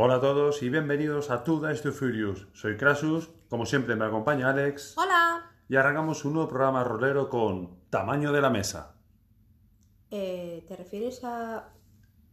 [0.00, 2.46] Hola a todos y bienvenidos a Two Dice to Furious.
[2.52, 5.50] Soy Krasus, como siempre me acompaña Alex Hola.
[5.68, 8.94] y arrancamos un nuevo programa rolero con Tamaño de la Mesa.
[10.10, 11.70] Eh, ¿Te refieres a...?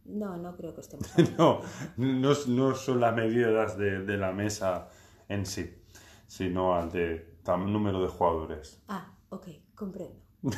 [0.04, 1.60] No, no creo que estemos No,
[1.96, 4.88] no, no son las medidas de, de la mesa
[5.28, 5.82] en sí,
[6.28, 8.80] sino al de tam- número de jugadores.
[8.86, 10.20] Ah, ok, comprendo.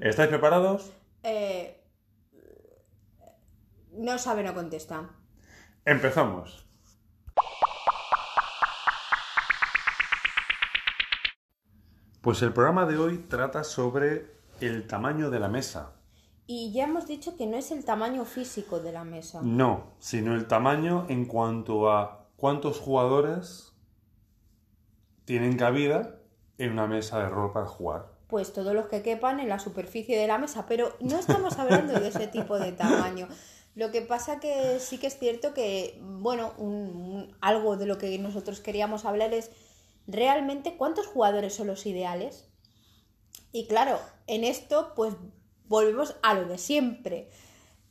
[0.00, 0.90] ¿Estáis preparados?
[1.22, 1.84] Eh,
[3.92, 5.10] no sabe, no contesta.
[5.88, 6.66] Empezamos.
[12.20, 14.26] Pues el programa de hoy trata sobre
[14.60, 15.94] el tamaño de la mesa.
[16.46, 19.40] Y ya hemos dicho que no es el tamaño físico de la mesa.
[19.42, 23.72] No, sino el tamaño en cuanto a cuántos jugadores
[25.24, 26.16] tienen cabida
[26.58, 28.12] en una mesa de rol para jugar.
[28.26, 31.98] Pues todos los que quepan en la superficie de la mesa, pero no estamos hablando
[31.98, 33.26] de ese tipo de tamaño.
[33.78, 36.52] Lo que pasa que sí que es cierto que, bueno,
[37.40, 39.52] algo de lo que nosotros queríamos hablar es
[40.08, 42.50] realmente cuántos jugadores son los ideales.
[43.52, 45.14] Y claro, en esto pues
[45.68, 47.30] volvemos a lo de siempre.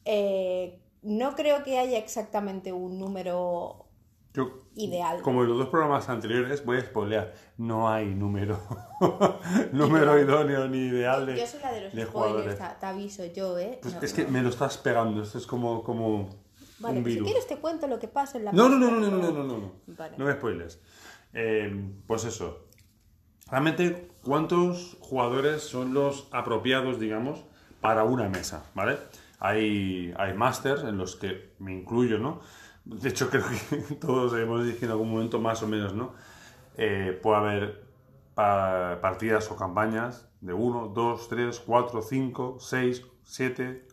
[0.03, 3.86] Eh, no creo que haya exactamente un número
[4.37, 5.21] Yo, ideal.
[5.23, 7.33] como en los dos programas anteriores, voy a spoilear.
[7.57, 8.59] No hay número,
[9.73, 13.25] número idóneo ni ideal de, Yo soy la de los de spoilers, te, te aviso
[13.25, 13.79] yo, ¿eh?
[13.81, 14.29] Pues No, es que no.
[14.29, 15.23] me lo estás pegando.
[15.23, 16.29] Esto es como, como
[16.79, 17.27] Vale, un pues si virus.
[17.27, 19.43] quieres te cuento lo que pasa en la No, no, no, no, no, no, no,
[19.43, 19.71] no, no.
[19.87, 20.15] Vale.
[20.17, 20.79] No me spoiles.
[21.33, 22.67] Eh, pues eso.
[23.49, 27.43] Realmente, ¿cuántos jugadores son los apropiados, digamos,
[27.81, 28.65] para una mesa?
[28.75, 28.97] ¿Vale?
[29.39, 32.41] Hay, hay masters en los que me incluyo, ¿no?
[32.89, 36.13] De hecho, creo que todos hemos dicho en algún momento más o menos, ¿no?
[36.77, 37.87] Eh, puede haber
[38.33, 43.87] pa- partidas o campañas de 1, 2, 3, 4, 5, 6, 7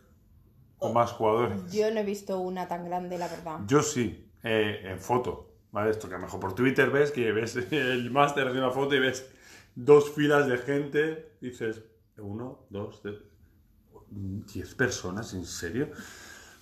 [0.79, 1.71] o más jugadores.
[1.73, 3.59] Yo no he visto una tan grande, la verdad.
[3.67, 5.89] Yo sí, eh, en foto, ¿vale?
[5.89, 8.95] Esto que a lo mejor por Twitter ves que ves el máster de una foto
[8.95, 9.29] y ves
[9.75, 11.83] dos filas de gente, dices,
[12.17, 13.15] uno, dos, tres,
[14.11, 15.89] diez personas, ¿en serio?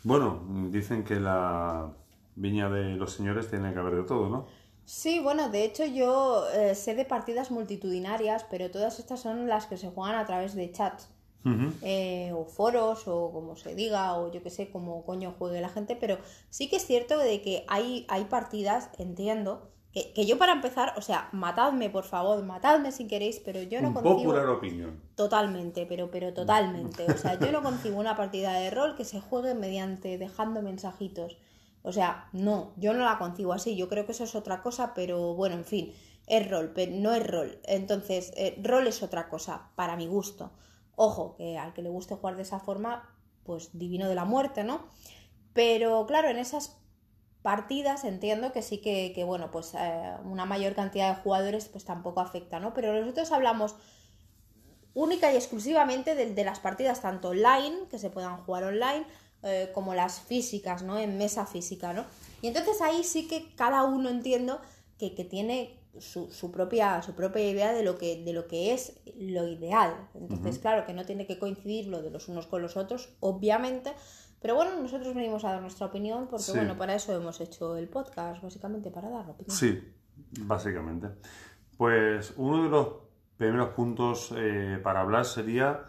[0.03, 1.91] Bueno, dicen que la
[2.35, 4.47] viña de los señores tiene que haber de todo, ¿no?
[4.85, 9.65] Sí, bueno, de hecho yo eh, sé de partidas multitudinarias, pero todas estas son las
[9.67, 11.09] que se juegan a través de chats.
[11.81, 15.67] eh, o foros o como se diga o yo que sé como coño juegue la
[15.67, 16.17] gente pero
[16.49, 20.93] sí que es cierto de que hay, hay partidas entiendo que, que yo para empezar
[20.95, 25.01] o sea matadme por favor matadme si queréis pero yo no Un concibo popular opinion.
[25.15, 27.05] Totalmente, pero, pero totalmente.
[27.11, 31.37] O sea, yo no concibo una partida de rol que se juegue mediante dejando mensajitos.
[31.83, 33.75] O sea, no, yo no la concibo así.
[33.75, 35.93] Yo creo que eso es otra cosa, pero bueno, en fin,
[36.27, 37.59] es rol, pero no es rol.
[37.65, 40.51] Entonces, eh, rol es otra cosa, para mi gusto.
[40.95, 43.09] Ojo, que al que le guste jugar de esa forma,
[43.43, 44.85] pues divino de la muerte, ¿no?
[45.53, 46.77] Pero claro, en esas
[47.41, 51.83] partidas entiendo que sí que, que, bueno, pues eh, una mayor cantidad de jugadores pues
[51.83, 52.73] tampoco afecta, ¿no?
[52.73, 53.75] Pero nosotros hablamos
[54.93, 59.05] única y exclusivamente de, de las partidas tanto online, que se puedan jugar online,
[59.43, 60.97] eh, como las físicas, ¿no?
[60.99, 62.05] En mesa física, ¿no?
[62.41, 64.59] Y entonces ahí sí que cada uno entiendo
[64.97, 68.73] que, que tiene su, su propia, su propia idea de lo, que, de lo que
[68.73, 70.09] es lo ideal.
[70.15, 73.93] Entonces, claro, que no tiene que coincidir lo de los unos con los otros, obviamente.
[74.41, 76.51] Pero bueno, nosotros venimos a dar nuestra opinión porque, Sí.
[76.53, 79.55] bueno, para eso hemos hecho el podcast, básicamente para dar opinión.
[79.55, 79.79] Sí,
[80.41, 81.07] básicamente.
[81.77, 82.87] Pues uno de los
[83.37, 85.83] primeros puntos eh, para hablar sería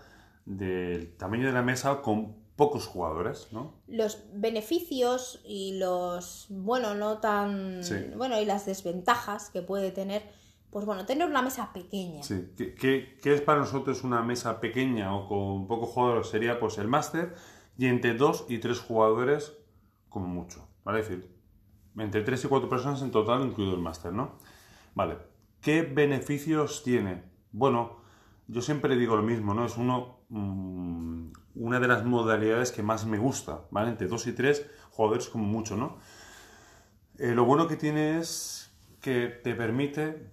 [0.45, 3.75] del tamaño de la mesa con pocos jugadores, ¿no?
[3.87, 7.97] los beneficios y los bueno no tan Sí.
[8.17, 10.23] bueno y las desventajas que puede tener
[10.71, 12.49] pues bueno tener una mesa pequeña Sí.
[12.57, 16.29] ¿Qué, qué- qué es para nosotros una mesa pequeña o con pocos jugadores?
[16.29, 17.35] Sería pues el máster
[17.77, 19.53] y entre dos y tres jugadores
[20.09, 21.01] como mucho, ¿vale?
[21.01, 21.29] Es decir,
[21.97, 24.39] entre tres y cuatro personas en total, incluido el máster, ¿no?
[24.95, 25.19] Vale.
[25.61, 27.25] ¿Qué beneficios tiene?
[27.51, 27.97] Bueno,
[28.47, 29.65] yo siempre digo lo mismo, ¿no?
[29.65, 33.91] Es uno, mm, una de las modalidades que más me gusta, ¿vale?
[33.91, 35.99] Entre dos y tres jugadores como mucho, ¿no?
[37.19, 40.31] Eh, lo bueno que tiene es que te permite,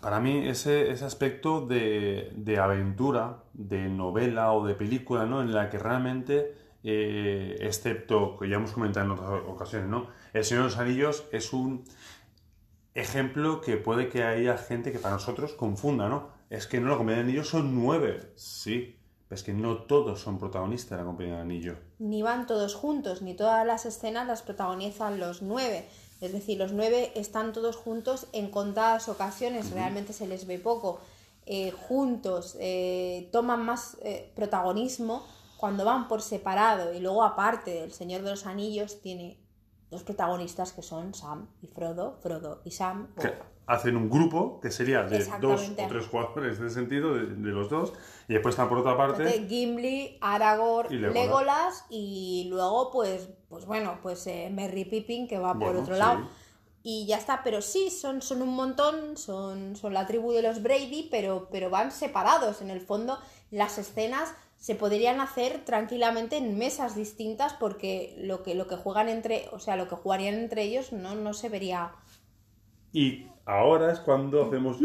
[0.00, 5.42] para mí, ese, ese aspecto de, de aventura, de novela o de película, ¿no?
[5.42, 10.08] En la que realmente, eh, excepto, que ya hemos comentado en otras ocasiones, ¿no?
[10.32, 11.84] El Señor de los Anillos es un
[12.94, 16.35] ejemplo que puede que haya gente que para nosotros confunda, ¿no?
[16.50, 18.32] Es que no, la Compañía de Anillos son nueve.
[18.36, 18.96] Sí,
[19.28, 21.76] pero es que no todos son protagonistas de la Compañía de Anillo.
[21.98, 25.86] ni van todos juntos ni todas las escenas las protagonizan los nueve
[26.20, 31.00] es decir los nueve están todos juntos en contadas ocasiones realmente se les ve poco
[31.46, 35.24] eh, juntos eh, toman más eh, protagonismo
[35.56, 39.38] cuando van por separado y luego aparte del Señor de los Anillos tiene
[39.90, 43.14] dos protagonistas que son Sam y Frodo, Frodo y Sam.
[43.20, 43.34] Que
[43.66, 47.50] hacen un grupo que sería de dos o tres jugadores en ese sentido, de, de
[47.50, 47.92] los dos,
[48.28, 49.46] y después están por otra parte.
[49.48, 51.24] Gimli, Aragorn, Y Legolas.
[51.24, 51.84] Legolas.
[51.90, 56.00] y luego pues pues bueno, pues eh, Merry Pippin que va por otro sí.
[56.00, 56.28] lado.
[56.82, 60.62] Y ya está, pero sí, son, son un montón, son, son la tribu de los
[60.62, 62.62] Brady, pero, pero van separados.
[62.62, 63.18] En el fondo,
[63.50, 69.08] las escenas se podrían hacer tranquilamente en mesas distintas porque lo que, lo que juegan
[69.08, 71.92] entre, o sea, lo que jugarían entre ellos no, no se vería.
[72.92, 74.78] Y ahora es cuando hacemos.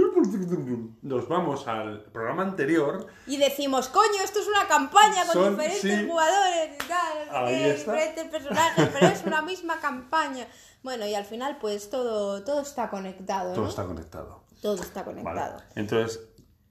[1.01, 3.07] Nos vamos al programa anterior.
[3.25, 6.07] Y decimos, coño, esto es una campaña con Son- diferentes sí.
[6.07, 10.45] jugadores y tal, diferentes personajes, pero es una misma campaña.
[10.83, 14.43] Bueno, y al final, pues todo, todo está conectado, Todo está conectado.
[14.61, 15.21] Todo está Vale.
[15.23, 15.61] conectado.
[15.75, 16.19] Entonces,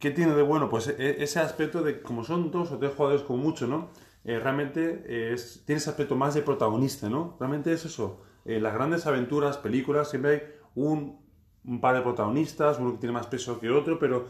[0.00, 0.68] ¿qué tiene de bueno?
[0.70, 3.90] Pues e- ese aspecto de como son dos o tres jugadores con mucho, ¿no?
[4.24, 7.36] Eh, realmente es, tiene ese aspecto más de protagonista, ¿no?
[7.40, 8.22] Realmente es eso.
[8.44, 10.42] En las grandes aventuras, películas, siempre hay
[10.74, 11.20] un,
[11.64, 14.26] un par de protagonistas, uno que tiene más peso que otro, pero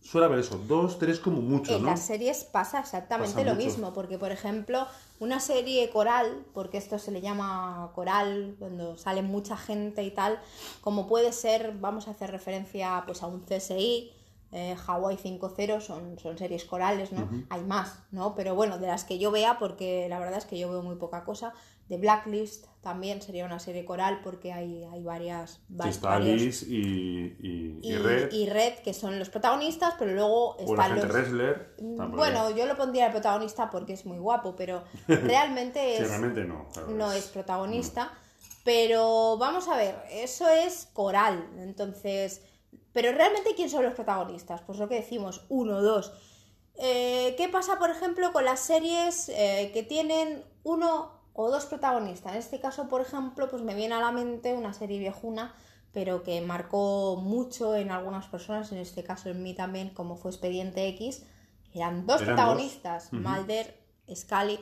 [0.00, 1.90] suele haber eso, dos, tres como mucho, En ¿no?
[1.90, 3.66] las series pasa exactamente Pasa lo mucho.
[3.66, 4.86] mismo, porque por ejemplo,
[5.20, 10.40] una serie coral, porque esto se le llama coral cuando sale mucha gente y tal,
[10.80, 14.12] como puede ser, vamos a hacer referencia pues a un CSI,
[14.52, 17.28] eh, Hawaii 5.0, son, son series corales, ¿no?
[17.50, 18.34] Hay más, ¿no?
[18.34, 20.96] Pero bueno, de las que yo vea, porque la verdad es que yo veo muy
[20.96, 21.52] poca cosa,
[21.88, 25.60] de Blacklist también sería una serie coral porque hay, hay varias...
[25.68, 29.28] Sí, va- está varios- Alice y, y, y y, Red, y Red, que son los
[29.30, 31.08] protagonistas, pero luego o están los...
[31.08, 31.74] wrestler.
[31.96, 36.08] por Bueno, yo lo pondría de protagonista porque es muy guapo, pero realmente Sí, es,
[36.08, 36.68] realmente no.
[36.72, 38.12] claro, no es protagonista.
[38.64, 41.48] Pero vamos a ver, eso es coral.
[41.58, 42.42] Entonces,
[42.92, 44.62] pero realmente ¿quién son los protagonistas?
[44.62, 46.12] Pues lo que decimos, uno, dos.
[46.76, 52.32] Eh, ¿Qué pasa, por ejemplo, con las series eh, que tienen uno o dos protagonistas?
[52.32, 55.54] En este caso, por ejemplo, pues me viene a la mente una serie viejuna,
[55.92, 60.30] pero que marcó mucho en algunas personas, en este caso en mí también, como fue
[60.30, 61.24] Expediente X.
[61.74, 63.20] Eran dos Eran protagonistas, dos.
[63.20, 63.76] Mulder,
[64.14, 64.60] Scully.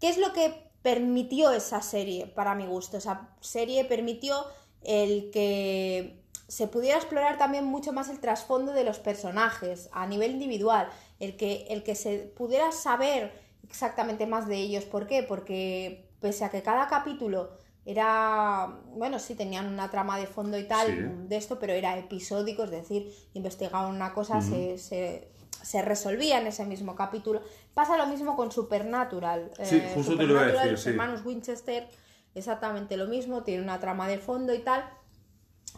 [0.00, 2.96] ¿Qué es lo que permitió esa serie, para mi gusto?
[2.96, 4.44] Esa serie permitió
[4.82, 10.32] el que se pudiera explorar también mucho más el trasfondo de los personajes a nivel
[10.32, 10.88] individual,
[11.18, 13.32] el que, el que se pudiera saber
[13.64, 14.84] exactamente más de ellos.
[14.84, 15.22] ¿Por qué?
[15.24, 17.50] Porque pese a que cada capítulo
[17.84, 20.94] era, bueno, sí, tenían una trama de fondo y tal Sí.
[21.28, 25.28] de esto, pero era episódico, es decir, investigaban una cosa, se, se,
[25.62, 27.42] se resolvía en ese mismo capítulo.
[27.74, 29.50] Pasa lo mismo con Supernatural.
[29.62, 30.88] Sí, Eh, justo te lo iba a Supernatural, decir, los sí.
[30.90, 31.88] hermanos Winchester,
[32.34, 34.84] exactamente lo mismo, tiene una trama de fondo y tal,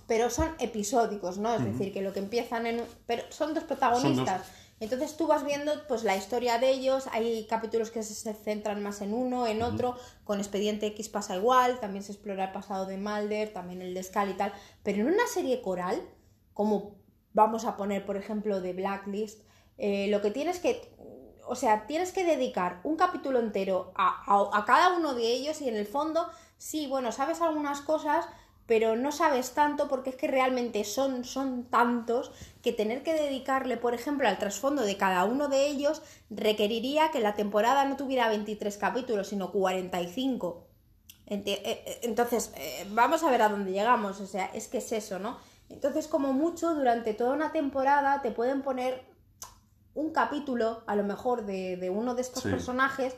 [0.09, 1.55] pero son episódicos, ¿no?
[1.55, 2.83] Es decir, que lo que empiezan en...
[3.07, 4.43] Pero son dos protagonistas.
[4.81, 9.01] Entonces tú vas viendo pues la historia de ellos, hay capítulos que se- centran más
[9.03, 12.97] en uno, en otro, con Expediente X pasa igual, también se explora el pasado de
[12.97, 14.53] Mulder, también el de Scully y tal,
[14.85, 16.01] pero en una serie coral,
[16.55, 16.95] como
[17.35, 19.43] vamos a poner por ejemplo de Blacklist,
[19.79, 20.95] eh, lo que tienes que,
[21.47, 25.61] o sea, tienes que dedicar un capítulo entero a, a- a cada uno de ellos
[25.61, 26.25] y en el fondo,
[26.57, 28.27] sí, bueno, sabes algunas cosas,
[28.69, 32.31] pero no sabes tanto porque es que realmente son, son tantos
[32.63, 37.21] que tener que dedicarle, por ejemplo, al trasfondo de cada uno de ellos requeriría que
[37.21, 40.69] la temporada no tuviera 23 capítulos, sino 45.
[41.27, 44.79] Enti- eh, eh, Entonces, eh, vamos a ver a dónde llegamos, o sea, es que
[44.79, 45.39] es eso, ¿no?
[45.71, 49.03] Entonces, como mucho, durante toda una temporada te pueden poner
[49.95, 52.51] un capítulo, a lo mejor, de, de uno de estos Sí.
[52.51, 53.17] personajes.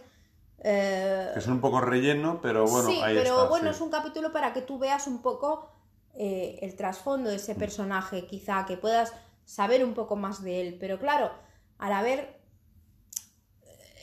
[0.63, 3.77] Eh, Que son un poco relleno, pero bueno, sí, ahí pero está, bueno, sí.
[3.77, 5.71] es un capítulo para que tú veas un poco
[6.15, 9.13] eh, el trasfondo de ese personaje, quizá, que puedas
[9.45, 10.77] saber un poco más de él.
[10.79, 11.31] Pero claro,
[11.79, 12.41] al haber.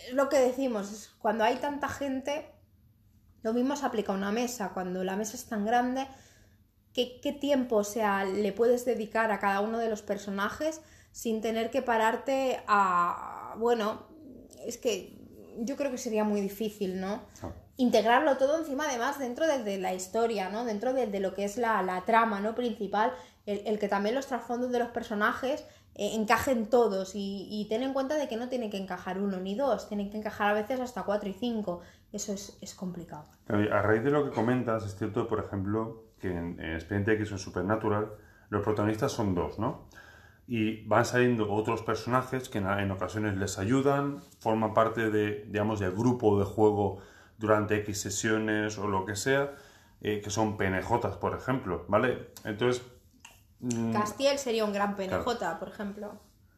[0.08, 2.50] Es lo que decimos, es cuando hay tanta gente,
[3.44, 4.72] lo mismo se aplica a una mesa.
[4.74, 6.08] Cuando la mesa es tan grande,
[6.94, 11.42] ¿qué, qué tiempo o sea, le puedes dedicar a cada uno de los personajes sin
[11.42, 13.56] tener que pararte a.
[13.58, 14.08] Bueno,
[14.66, 15.17] es que
[15.60, 17.22] yo creo que sería muy difícil, ¿no?
[17.44, 17.52] Ah.
[17.78, 20.66] integrarlo todo encima además dentro de, de la historia, ¿no?
[20.66, 22.56] Dentro de, de lo que es la, la trama, ¿no?
[22.56, 23.14] Principal,
[23.46, 25.64] el, el que también los trasfondos de los personajes
[25.96, 29.40] eh, encajen todos y, y ten en cuenta de que no tienen que encajar uno
[29.40, 31.82] ni dos, tienen que encajar a veces hasta cuatro y cinco.
[32.12, 33.26] Eso es, es complicado.
[33.48, 37.32] A raíz de lo que comentas, es cierto, por ejemplo, que en, en Expediente X
[37.32, 38.12] o en Supernatural,
[38.50, 39.88] los protagonistas son dos, ¿no?
[40.48, 45.80] Y van saliendo otros personajes que en, en ocasiones les ayudan, forman parte de, digamos,
[45.80, 47.00] del grupo de juego
[47.38, 49.56] durante X sesiones o lo que sea,
[50.02, 52.30] eh, que son PNJs, por ejemplo, ¿vale?
[52.46, 52.82] Entonces,
[53.60, 56.14] mm, Castiel sería un gran PNJ, por ejemplo.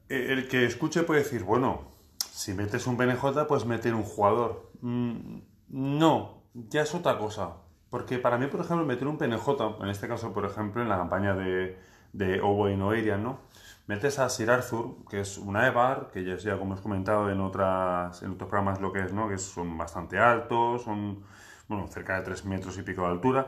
[0.08, 1.90] eh, el que escuche puede decir, bueno,
[2.32, 4.72] si metes un PNJ, pues meter un jugador.
[4.82, 7.56] Mm, no, ya es otra cosa.
[7.90, 9.48] Porque para mí, por ejemplo, meter un PNJ,
[9.82, 11.78] en este caso, por ejemplo, en la campaña de,
[12.14, 13.40] de Owain Oerian, ¿no?
[13.90, 17.42] Metes a Sir Arthur, que es una Evar, que ya, ya como hemos comentado en,
[17.42, 19.28] otras, en otros programas lo que es, ¿no?
[19.28, 21.24] Que son bastante altos, son,
[21.68, 23.48] bueno, cerca de 3 metros y pico de altura.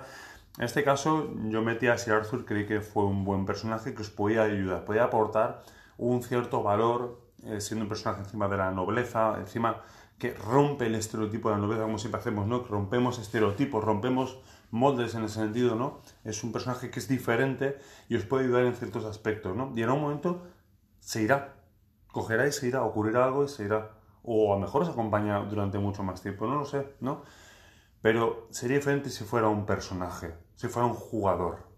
[0.58, 4.02] En este caso, yo metí a Sir Arthur, creí que fue un buen personaje que
[4.02, 5.62] os podía ayudar, podía aportar
[6.00, 9.84] un cierto valor, eh, siendo un personaje encima de la nobleza, encima
[10.18, 12.64] que rompe el estereotipo de la nobleza, como siempre hacemos, ¿no?
[12.64, 14.40] Rompemos estereotipos, rompemos
[14.72, 16.02] moldes en ese sentido, ¿no?
[16.24, 17.78] Es un personaje que es diferente
[18.10, 19.74] y os puede ayudar en ciertos aspectos, ¿no?
[19.76, 20.42] Y en un momento
[21.00, 21.56] se irá,
[22.08, 23.92] cogerá y se irá, ocurrirá algo y se irá.
[24.24, 27.24] O a lo mejor os acompaña durante mucho más tiempo, no lo sé, ¿no?
[28.02, 31.72] Pero sería diferente si fuera un personaje, si fuera un jugador.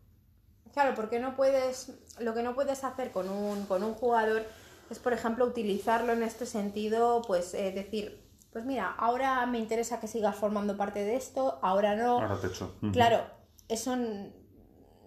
[0.74, 4.44] Claro, porque no puedes, lo que no puedes hacer con un, con un jugador
[4.90, 8.23] es, por ejemplo, utilizarlo en este sentido, pues eh, decir,
[8.54, 12.20] pues mira, ahora me interesa que sigas formando parte de esto, ahora no.
[12.20, 12.76] Ahora te echo.
[12.94, 13.26] Claro,
[13.68, 13.98] eso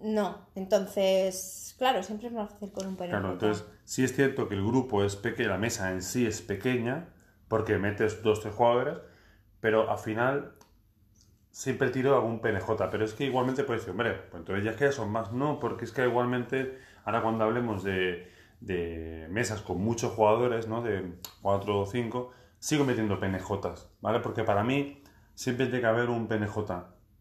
[0.01, 0.47] no.
[0.53, 3.09] Entonces, claro, siempre es más fácil con un PNJ.
[3.09, 6.41] Claro, entonces sí es cierto que el grupo es pequeño, la mesa en sí es
[6.41, 7.07] pequeña,
[7.47, 8.97] porque metes dos, tres jugadores,
[9.61, 10.53] pero al final
[11.49, 14.77] siempre tiro algún PNJ, pero es que igualmente puedes decir, hombre, pues entonces ya es
[14.77, 19.81] que son más, no, porque es que igualmente, ahora cuando hablemos de, de mesas con
[19.81, 20.81] muchos jugadores, ¿no?
[20.81, 24.19] De cuatro o cinco, sigo metiendo PNJs, ¿vale?
[24.19, 25.01] Porque para mí
[25.35, 26.55] siempre tiene que haber un PNJ.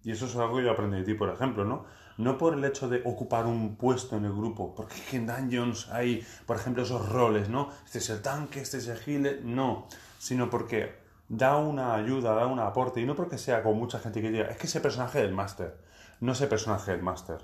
[0.02, 1.85] Y eso es algo que yo aprendí de ti, por ejemplo, ¿no?
[2.16, 6.25] No por el hecho de ocupar un puesto en el grupo, porque en Dungeons hay,
[6.47, 7.69] por ejemplo, esos roles, ¿no?
[7.85, 9.87] Este es el tanque, este es el healer, no.
[10.19, 10.95] Sino porque
[11.28, 14.47] da una ayuda, da un aporte, y no porque sea con mucha gente que diga,
[14.47, 15.76] es que ese personaje del máster,
[16.21, 17.38] no ese personaje del máster.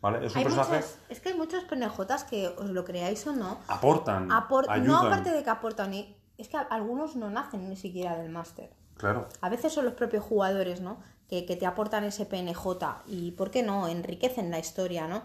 [0.00, 0.26] ¿Vale?
[0.26, 0.74] Es un Hay personaje.
[0.76, 4.28] muchos- es que hay muchos PNJs que, os lo creáis o no, Aportan.
[4.30, 4.86] apor- ayudan.
[4.86, 8.70] no aparte de que aportan, y- es que algunos no nacen ni siquiera del máster.
[8.96, 9.28] Claro.
[9.40, 10.98] A veces son los propios jugadores, ¿no?
[11.28, 13.88] Que, que te aportan ese PNJ y, ¿por qué no?
[13.88, 15.22] Enriquecen la historia, ¿no?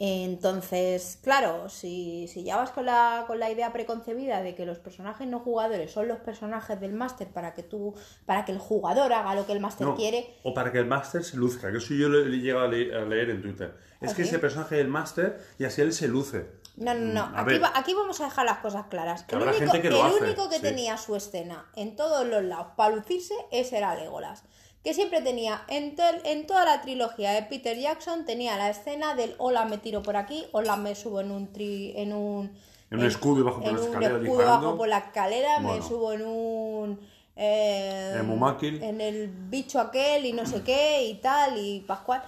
[0.00, 4.78] Entonces, claro, si, si ya vas con la, con la idea preconcebida de que los
[4.78, 9.12] personajes no jugadores son los personajes del máster para que tú, para que el jugador
[9.12, 11.78] haga lo que el máster No, quiere, O para que el máster se luzca, que
[11.78, 13.74] eso yo lo he llegado a le- a leer en Twitter.
[14.00, 16.46] Es ¿Ah, que ese personaje del máster y así él se luce.
[16.78, 17.26] No, no, no.
[17.30, 17.62] Mm, a Aquí, ver.
[17.62, 19.24] va- aquí vamos a dejar las cosas claras.
[19.24, 20.62] Que el único, gente que lo el hace, único que sí.
[20.62, 24.44] tenía su escena en todos los lados para lucirse, ese era Legolas.
[24.84, 29.14] Que siempre tenía, en, to- en toda la trilogía de Peter Jackson, tenía la escena
[29.16, 32.56] del hola me tiro por aquí, hola me subo en un tri, en un
[32.90, 34.66] En un escudo y bajo por en la un escalera escudo disparando.
[34.68, 37.00] bajo por la escalera, me subo en un
[37.40, 42.22] eh, En en el bicho aquel y no sé qué y tal y Pascual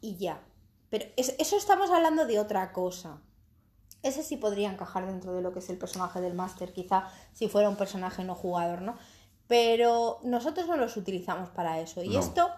[0.00, 0.40] y ya.
[0.88, 3.18] Pero es- eso estamos hablando de otra cosa.
[4.02, 7.48] Ese sí podría encajar dentro de lo que es el personaje del máster, quizá si
[7.48, 8.96] fuera un personaje no jugador, ¿no?
[9.46, 12.02] Pero nosotros no los utilizamos para eso.
[12.02, 12.20] Y No.
[12.20, 12.48] esto,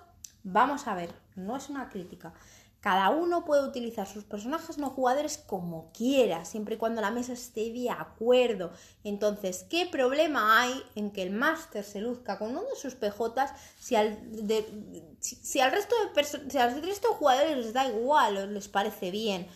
[0.45, 2.33] vamos a ver, no es una crítica.
[2.81, 7.33] Cada uno puede utilizar sus personajes no jugadores como quiera, siempre y cuando la mesa
[7.33, 8.73] esté de acuerdo.
[9.05, 13.51] Entonces, ¿qué problema hay en que el máster se luzca con uno de sus PJs
[13.81, 17.87] si al, de- si, si al resto de si al resto de jugadores les da
[17.87, 19.47] igual o les parece bien?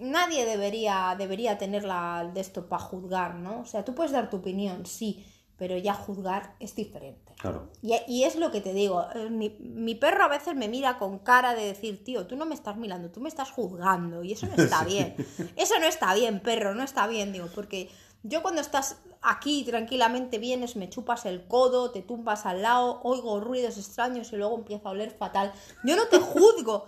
[0.00, 3.60] Nadie debería, debería tener la de esto para juzgar, ¿no?
[3.60, 5.26] O sea, tú puedes dar tu opinión, sí,
[5.56, 7.34] pero ya juzgar es diferente.
[7.38, 7.70] Claro.
[7.82, 10.98] Y, y es lo que te digo, eh, mi, mi perro a veces me mira
[10.98, 14.32] con cara de decir, tío, tú no me estás mirando, tú me estás juzgando y
[14.32, 15.14] eso no está bien.
[15.56, 17.90] Eso no está bien, perro, no está bien, digo, porque
[18.22, 23.40] yo cuando estás aquí tranquilamente vienes, me chupas el codo, te tumbas al lado, oigo
[23.40, 25.52] ruidos extraños y luego empiezo a oler fatal.
[25.84, 26.86] Yo no te juzgo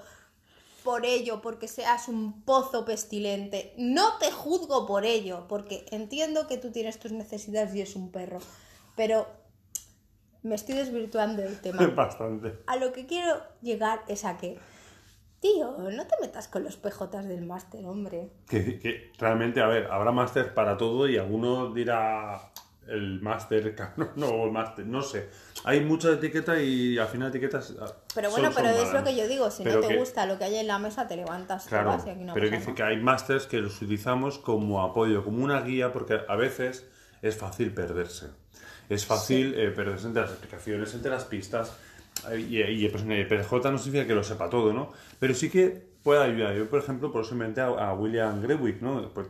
[0.84, 3.74] por ello, porque seas un pozo pestilente.
[3.76, 8.10] No te juzgo por ello, porque entiendo que tú tienes tus necesidades y es un
[8.10, 8.38] perro.
[8.96, 9.26] Pero
[10.42, 11.86] me estoy desvirtuando del tema.
[11.94, 12.58] Bastante.
[12.66, 14.58] A lo que quiero llegar es a que,
[15.40, 18.30] tío, no te metas con los PJs del máster, hombre.
[18.48, 22.51] Que, que realmente, a ver, habrá máster para todo y alguno dirá
[22.92, 23.74] el máster
[24.16, 25.28] no, o el máster, no sé.
[25.64, 27.74] Hay mucha etiqueta y al final etiquetas.
[27.80, 28.94] ah, Pero son- bueno, son pero es malas.
[28.94, 31.08] lo que yo digo, si no te que- gusta lo que hay en la mesa,
[31.08, 34.38] te levantas, te Claro, y aquí no pero hay que hay másters que los utilizamos
[34.38, 36.86] como apoyo, como una guía, porque a veces
[37.22, 38.26] es fácil perderse.
[38.88, 41.72] Es fácil eh, perderse entre las explicaciones, entre las pistas.
[42.36, 44.92] Y, y pues, el PJ no significa que lo sepa todo, ¿no?
[45.18, 46.54] Pero sí que puede ayudar.
[46.54, 49.08] Yo, por ejemplo, por eso inventé a, a William Grewick, ¿no?
[49.14, 49.28] Pues,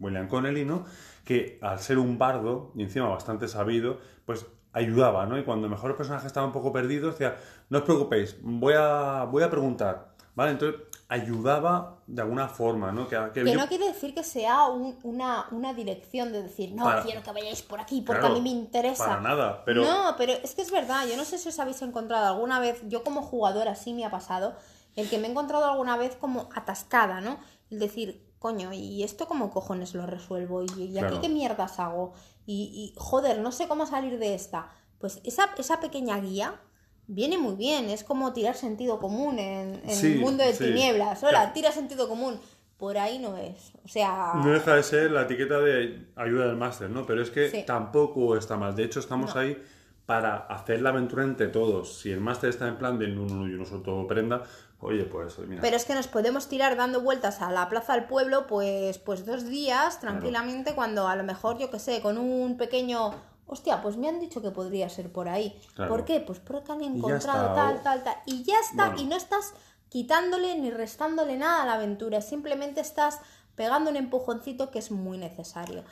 [0.00, 0.84] William Connelly, ¿no?
[1.24, 5.38] Que al ser un bardo, y encima bastante sabido, pues ayudaba, ¿no?
[5.38, 7.36] Y cuando mejor el personaje estaba un poco perdido, decía,
[7.70, 10.50] no os preocupéis, voy a, voy a preguntar, ¿vale?
[10.52, 13.08] Entonces, ayudaba de alguna forma, ¿no?
[13.08, 16.72] Que, que Que yo- no quiere decir que sea un- una, una dirección de decir,
[16.74, 19.06] no, Para- quiero que vayáis por aquí porque Claro, a mí me interesa.
[19.06, 21.80] Para nada, pero No, pero es que es verdad, yo no sé si os habéis
[21.82, 24.54] encontrado alguna vez, yo como jugadora sí me ha pasado,
[24.94, 27.38] el que me he encontrado alguna vez como atascada, ¿no?
[27.70, 30.62] El decir, coño, ¿y esto cómo cojones lo resuelvo?
[30.62, 32.12] ¿Y, y aquí qué mierdas hago?
[32.46, 34.70] Y, y, joder, no sé cómo salir de esta.
[34.98, 36.60] Pues esa, esa pequeña guía
[37.08, 40.64] viene muy bien, es como tirar sentido común en, en Sí, el mundo de sí.
[40.64, 41.22] tinieblas.
[41.22, 41.50] Hola, Claro.
[41.54, 42.38] tira sentido común.
[42.76, 43.72] Por ahí no es.
[43.84, 44.32] O sea...
[44.34, 47.06] no deja de ser la etiqueta de ayuda del máster, ¿no?
[47.06, 47.64] Pero es que Sí.
[47.66, 48.76] tampoco está mal.
[48.76, 49.40] De hecho, estamos No.
[49.40, 49.56] ahí
[50.04, 51.98] para hacer la aventura entre todos.
[51.98, 54.42] Si el máster está en plan de no, no, no, yo no suelto prenda,
[54.80, 55.60] oye, pues mira.
[55.60, 59.24] Pero es que nos podemos tirar dando vueltas a la plaza del pueblo, pues, pues
[59.26, 63.14] dos días tranquilamente, cuando a lo mejor, yo que sé, con un pequeño.
[63.48, 65.60] Hostia, pues me han dicho que podría ser por ahí.
[65.76, 65.90] Claro.
[65.92, 66.18] ¿Por qué?
[66.20, 68.16] Pues porque han encontrado tal, tal, tal.
[68.26, 69.02] Y ya está, Bueno.
[69.02, 69.54] y no estás
[69.88, 73.20] quitándole ni restándole nada a la aventura, simplemente estás
[73.54, 75.84] pegando un empujoncito que es muy necesario.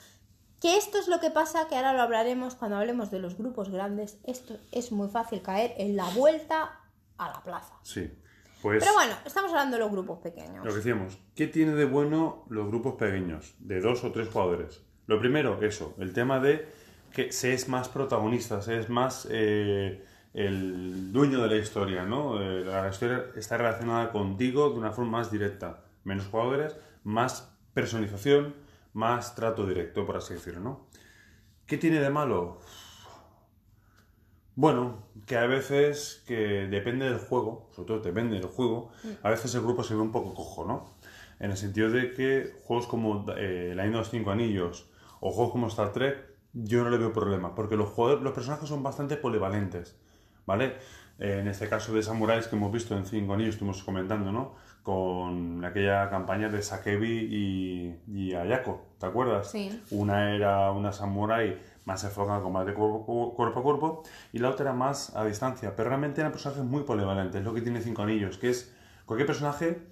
[0.61, 3.69] Que esto es lo que pasa, que ahora lo hablaremos cuando hablemos de los grupos
[3.71, 4.19] grandes.
[4.25, 6.81] Esto es muy fácil caer en la vuelta
[7.19, 7.75] a la plaza.
[7.83, 8.11] Sí.
[8.65, 10.65] Pues Pero bueno, estamos hablando de los grupos pequeños.
[10.65, 13.55] lo que decíamos, ¿qué tiene de bueno los grupos pequeños?
[13.59, 14.81] De dos o tres jugadores.
[15.07, 16.67] Lo primero, eso, el tema de
[17.13, 20.03] que se es más protagonista, se es más eh,
[20.33, 22.41] el dueño de la historia, ¿no?
[22.41, 25.85] Eh, la historia está relacionada contigo de una forma más directa.
[26.05, 28.55] Menos jugadores, más personización,
[28.95, 30.89] más trato directo, por así decirlo, ¿no?
[31.67, 32.61] ¿Qué tiene de malo?
[34.57, 38.91] Bueno, que a veces, que depende del juego, sobre todo depende del juego,
[39.23, 40.95] a veces el grupo se ve un poco cojo, ¿no?
[41.41, 44.89] En el sentido de que juegos como eh, La de los Cinco Anillos
[45.21, 48.69] o juegos como Star Trek, yo no le veo problema, porque los, jugadores, los personajes
[48.69, 49.97] son bastante polivalentes,
[50.47, 50.75] ¿vale?
[51.19, 54.55] Eh, en este caso de samuráis que hemos visto en Cinco Anillos, estuvimos comentando, ¿no?
[54.85, 59.51] Con aquella campaña de Sakebi y, y Ayako, ¿te acuerdas?
[59.51, 59.83] Sí.
[59.91, 64.67] Una era una samurai más enfocada con combate cuerpo, cuerpo a cuerpo y la otra
[64.67, 65.75] era más a distancia.
[65.77, 68.73] Pero realmente eran personajes muy polivalentes, es lo que tiene Cinco Anillos, que es
[69.07, 69.83] cualquier personaje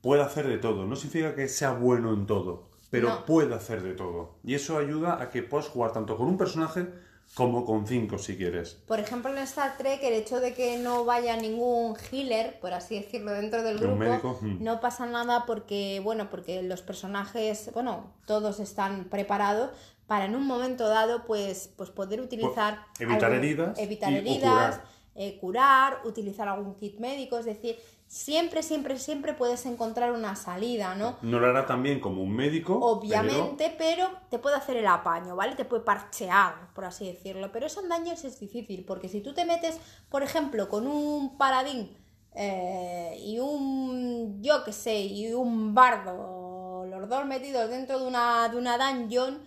[0.00, 0.86] puede hacer de todo.
[0.86, 3.24] No significa que sea bueno en todo, pero No.
[3.24, 4.36] puede hacer de todo.
[4.44, 6.88] Y eso ayuda a que puedas jugar tanto con un personaje
[7.34, 8.74] como con cinco si quieres.
[8.86, 12.96] Por ejemplo, en Star Trek, el hecho de que no vaya ningún healer, por así
[12.96, 14.62] decirlo, dentro del grupo, médico, mm.
[14.62, 19.70] no pasa nada porque, bueno, porque los personajes, bueno, todos están preparados
[20.12, 22.84] para en un momento dado, pues, pues poder utilizar...
[22.98, 24.84] evitar heridas Evitar y- heridas, curar.
[25.14, 30.94] eh, curar, utilizar algún kit médico, es decir, siempre, siempre, siempre puedes encontrar una salida,
[30.96, 31.16] ¿no?
[31.22, 32.78] No lo hará tan bien como un médico.
[32.78, 34.10] Obviamente, pero...
[34.28, 35.56] te puede hacer el apaño, ¿vale?
[35.56, 37.50] Te puede parchear, por así decirlo.
[37.50, 39.78] Pero eso en daños es difícil, porque si tú te metes,
[40.10, 41.96] por ejemplo, con un paladín
[42.34, 48.50] eh, y un, yo qué sé, y un bardo, los dos metidos dentro de una,
[48.50, 49.40] de una dungeon,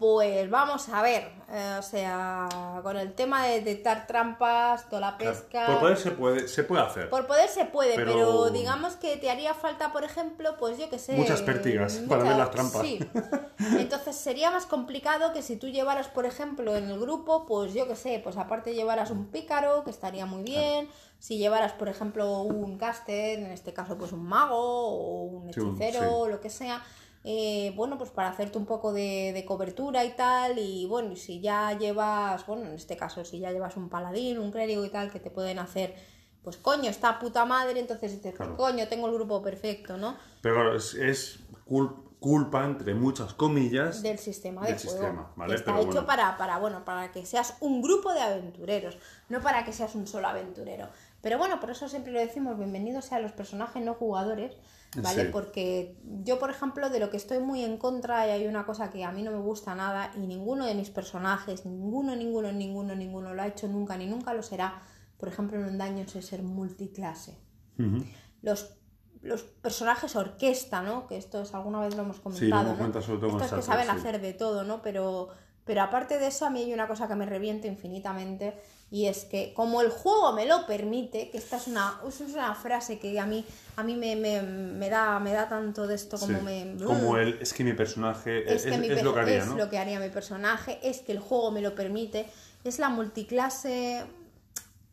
[0.00, 2.48] pues vamos a ver, eh, o sea,
[2.82, 5.66] con el tema de detectar trampas, toda la pesca...
[5.66, 7.10] Por poder se puede, se puede hacer.
[7.10, 8.12] Por poder se puede, pero...
[8.14, 11.12] Pero- digamos que te haría falta, por ejemplo, pues yo que sé.
[11.12, 12.80] Muchas pértigas para ver las trampas.
[12.80, 12.98] Sí.
[13.78, 17.86] Entonces sería más complicado que si tú llevaras, por ejemplo, en el grupo, pues yo
[17.86, 20.88] que sé, pues aparte llevaras un pícaro, que estaría muy bien.
[21.18, 25.60] Si llevaras, por ejemplo, un caster, en este caso, pues un mago o un Sí,
[25.60, 26.06] hechicero, sí.
[26.10, 26.82] o lo que sea.
[27.24, 31.40] Eh, bueno, pues para hacerte un poco de, de cobertura y tal, y bueno, si
[31.40, 35.10] ya llevas, bueno, en este caso, si ya llevas un paladín, un clérigo y tal,
[35.12, 35.94] que te pueden hacer,
[36.42, 38.56] pues coño, está puta madre, entonces dices, Claro.
[38.56, 40.16] coño, tengo el grupo perfecto, ¿no?
[40.40, 44.98] Pero claro, es, es cul- culpa, entre muchas comillas, Del sistema de del juego.
[44.98, 45.52] sistema, ¿vale?
[45.52, 46.06] que está Pero hecho bueno.
[46.06, 48.96] para, para, bueno, para que seas un grupo de aventureros,
[49.28, 50.88] no para que seas un solo aventurero.
[51.22, 54.56] Pero bueno, por eso siempre lo decimos, bienvenidos sean los personajes no jugadores,
[55.02, 55.24] ¿vale?
[55.24, 55.28] Sí.
[55.30, 58.90] Porque yo, por ejemplo, de lo que estoy muy en contra, y hay una cosa
[58.90, 62.94] que a mí no me gusta nada, y ninguno de mis personajes, ninguno, ninguno, ninguno,
[62.94, 64.80] ninguno lo ha hecho nunca, ni nunca lo será,
[65.18, 67.36] por ejemplo, en un daño es ser multiclase
[67.78, 68.02] Ujú.
[68.40, 68.78] los,
[69.20, 71.06] los personajes orquesta, ¿no?
[71.06, 72.78] Que esto es, alguna vez lo hemos Sí, lo comentado, hemos ¿no?
[72.78, 73.92] comentado sobre todo con Estos que saben sí.
[73.92, 74.80] hacer de todo, ¿no?
[74.80, 75.28] Pero,
[75.66, 78.58] pero aparte de eso, a mí hay una cosa que me revienta infinitamente
[78.92, 82.54] y es que como el juego me lo permite, que esta es una, es una
[82.56, 83.44] frase que a mí,
[83.76, 86.44] a mí me, me, me da, me da tanto de esto como Sí.
[86.44, 86.76] me...
[86.84, 89.38] Como el, es que mi personaje es, es, que mi es per- lo que haría,
[89.38, 89.56] es ¿no?
[89.56, 92.26] lo que haría mi personaje, es que el juego me lo permite,
[92.64, 94.02] es la multiclase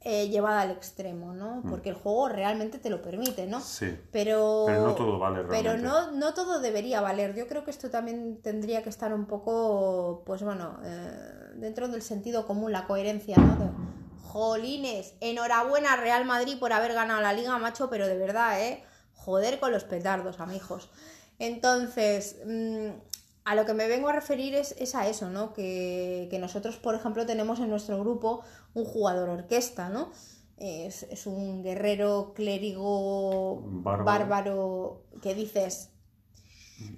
[0.02, 1.64] eh, llevada al extremo, ¿no?
[1.68, 3.60] Porque el juego realmente te lo permite, ¿no?
[3.60, 3.64] Mm.
[3.64, 3.98] Sí.
[4.12, 5.88] Pero, Pero no todo vale Pero realmente.
[5.88, 7.36] no, no todo debería valer.
[7.36, 12.02] Yo creo que esto también tendría que estar un poco, pues bueno, eh, dentro del
[12.02, 13.56] sentido común, la coherencia, ¿no?
[13.56, 13.70] De,
[14.28, 18.84] Jolines, enhorabuena Real Madrid por haber ganado la liga, macho, pero de verdad, ¿eh?
[19.14, 20.90] joder con los petardos, amigos.
[21.40, 22.90] Entonces, mm,
[23.46, 25.54] a lo que me vengo a referir es, es a eso, ¿no?
[25.54, 28.42] Que, que, nosotros, por ejemplo, tenemos en nuestro grupo
[28.74, 30.12] un jugador orquesta, ¿no?
[30.58, 34.06] Es, es un guerrero clérigo Bárbaro.
[34.06, 35.92] bárbaro que dices,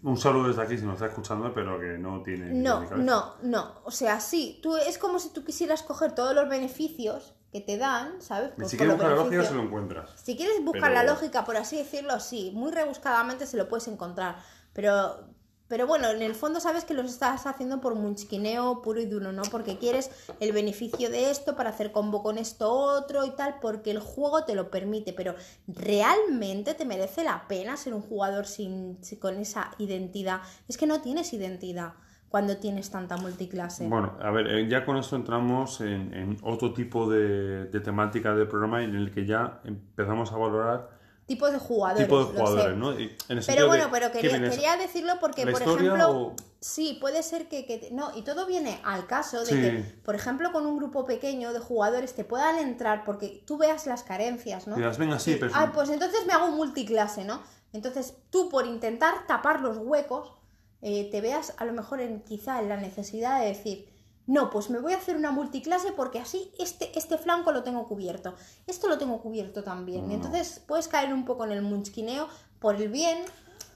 [0.03, 2.51] Un saludo desde aquí si nos está escuchando, pero que no tiene.
[2.53, 3.75] No, no, no.
[3.85, 7.77] O sea, sí, tú, es como si tú quisieras coger todos los beneficios que te
[7.77, 8.51] dan, ¿sabes?
[8.55, 10.11] Pues siquiera por los buscar la lógica se lo encuentras.
[10.21, 13.87] Si quieres buscar Pero- la lógica, por así decirlo, sí, muy rebuscadamente se lo puedes
[13.87, 14.37] encontrar.
[14.73, 15.25] Pero,
[15.69, 19.32] pero bueno, en el fondo sabes que los estás haciendo por munchquineo puro y duro,
[19.32, 19.43] ¿no?
[19.51, 23.91] Porque quieres el beneficio de esto para hacer combo con esto otro y tal, porque
[23.91, 25.13] el juego te lo permite.
[25.13, 25.36] Pero
[25.67, 30.41] ¿realmente te merece la pena ser un jugador sin, con esa identidad?
[30.67, 31.93] Es que no tienes identidad
[32.29, 33.88] cuando tienes tanta multiclase.
[33.88, 38.34] Bueno, a ver, eh, ya con esto entramos en, en otro tipo de, de temática
[38.34, 40.98] del programa en el que ya empezamos a valorar
[41.29, 42.05] Tipos de jugadores.
[42.07, 42.99] tipo de jugadores, ¿no?
[42.99, 46.09] Y en el Pero bueno, de, pero ¿qué quería, quería decirlo porque, ¿La por ejemplo,
[46.11, 49.53] o- sí, puede ser que, que- No, y todo viene al caso de Sí.
[49.53, 53.85] que, por ejemplo, con un grupo pequeño de jugadores te puedan entrar porque tú veas
[53.85, 54.75] las carencias, ¿no?
[54.75, 57.41] Digas, venga, sí, Y, pero- "Ay, pues entonces me hago un multiclase, ¿no?
[57.71, 60.33] Entonces tú, por intentar tapar los huecos,
[60.81, 63.87] eh, te veas a lo mejor en, quizá en la necesidad de decir,
[64.29, 67.87] no, pues me voy a hacer una multiclase porque así este, este flanco lo tengo
[67.87, 68.35] cubierto,
[68.67, 70.07] esto lo tengo cubierto también.
[70.07, 70.13] No.
[70.13, 72.27] entonces puedes caer un poco en el munchquineo
[72.59, 73.17] por el bien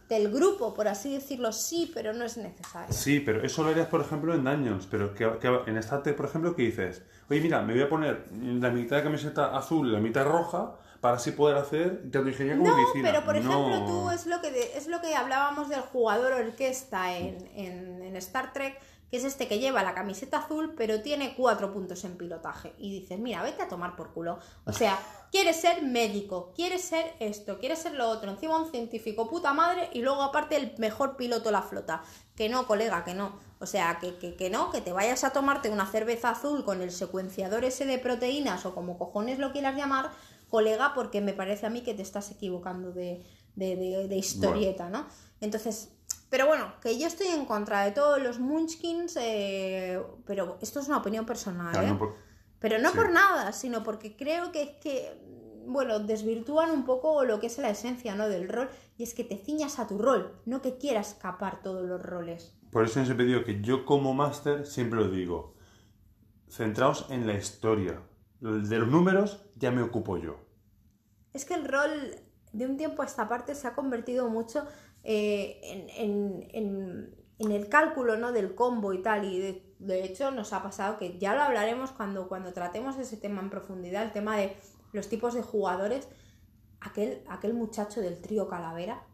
[0.09, 2.93] del grupo, por así decirlo, sí, pero no es necesario.
[2.93, 6.55] Sí, pero eso lo harías, por ejemplo, en Dungeons, pero que, que en por ejemplo,
[6.55, 9.99] que dices, oye, mira, me voy a poner la mitad de camiseta azul y la
[9.99, 13.09] mitad roja para así poder hacer tanto ingeniería como No, medicina.
[13.11, 17.17] pero por ejemplo tú es lo que de- es lo que hablábamos del jugador orquesta
[17.17, 18.79] en, en- en Star Trek,
[19.13, 22.73] que es este que lleva la camiseta azul, pero tiene cuatro puntos en pilotaje.
[22.79, 24.39] Y dices, mira, vete a tomar por culo.
[24.65, 24.97] O sea,
[25.31, 29.87] quieres ser médico, quieres ser esto, quieres ser lo otro, encima un científico puta madre,
[29.93, 32.01] y luego aparte el mejor piloto de la flota.
[32.35, 33.37] Que no, colega, que no.
[33.59, 36.81] O sea, que, que, que no, que te vayas a tomarte una cerveza azul con
[36.81, 40.09] el secuenciador ese de proteínas o como cojones lo quieras llamar,
[40.49, 43.23] colega, porque me parece a mí que te estás equivocando de,
[43.55, 45.05] de, de- de historieta, ¿no?
[45.39, 45.89] Entonces,
[46.33, 50.87] pero bueno, que yo estoy en contra de todos los Munchkins, eh, pero esto es
[50.87, 51.91] una opinión personal, Claro, ¿eh?
[51.91, 52.15] no por-
[52.57, 52.95] Pero no sí.
[52.97, 55.15] por nada, sino porque creo que es que,
[55.67, 58.27] bueno, desvirtúan un poco lo que es la esencia, ¿no?
[58.29, 58.67] Del rol,
[58.97, 62.57] y es que te ciñas a tu rol, no que quieras escapar todos los roles.
[62.71, 65.53] Por eso siempre digo que yo como máster siempre lo digo,
[66.49, 68.01] centraos en la historia.
[68.39, 70.37] De los números ya me ocupo yo.
[71.31, 71.91] Es que el rol
[72.53, 74.65] de un tiempo a esta parte se ha convertido mucho
[75.03, 78.31] eh, en, en- en- en el cálculo ¿no?
[78.31, 79.25] del combo y tal.
[79.25, 83.41] Y de, hecho nos ha pasado que ya lo hablaremos cuando, cuando tratemos ese tema
[83.41, 84.55] en profundidad, el tema de
[84.93, 86.07] los tipos de jugadores.
[86.79, 89.05] Aquel, aquel muchacho del trío Calavera.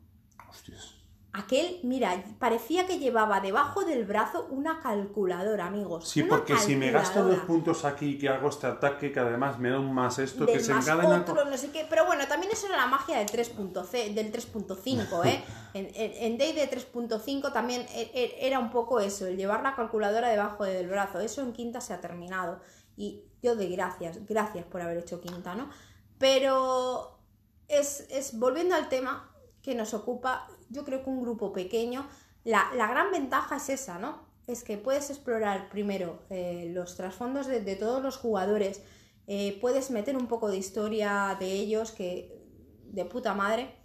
[0.50, 0.96] Hostias.
[1.32, 6.10] Aquel, mira, parecía que llevaba debajo del brazo una calculadora, amigos.
[6.10, 9.70] Sí, porque si me gasto dos puntos aquí, que hago este ataque, que además me
[9.70, 11.22] da un más esto, que del se más encadena...
[11.22, 11.86] otro, no sé qué.
[11.88, 15.44] Pero bueno, también eso era la magia del 3.c, del 3.5, ¿eh?
[15.76, 19.76] En, en, en D&D 3.5 también e- e- era un poco eso, el llevar la
[19.76, 21.20] calculadora debajo del brazo.
[21.20, 22.60] Eso en quinta se ha terminado.
[22.98, 25.70] Y yo doy gracias, gracias por haber hecho quinta, ¿no?
[26.18, 27.20] Pero
[27.68, 32.08] es, es volviendo al tema que nos ocupa, yo creo que un grupo pequeño,
[32.44, 34.28] la, la gran ventaja es esa, ¿no?
[34.48, 38.82] Es que puedes explorar primero eh, los trasfondos de, todos los jugadores,
[39.28, 42.42] eh, puedes meter un poco de historia de ellos, que
[42.86, 43.76] de puta madre,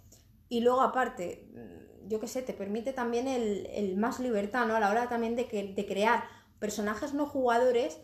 [0.49, 4.75] y luego aparte, mm, yo qué sé, te permite también el, el más libertad, ¿no?
[4.75, 6.23] A la hora también de, que, de crear
[6.59, 7.99] personajes no jugadores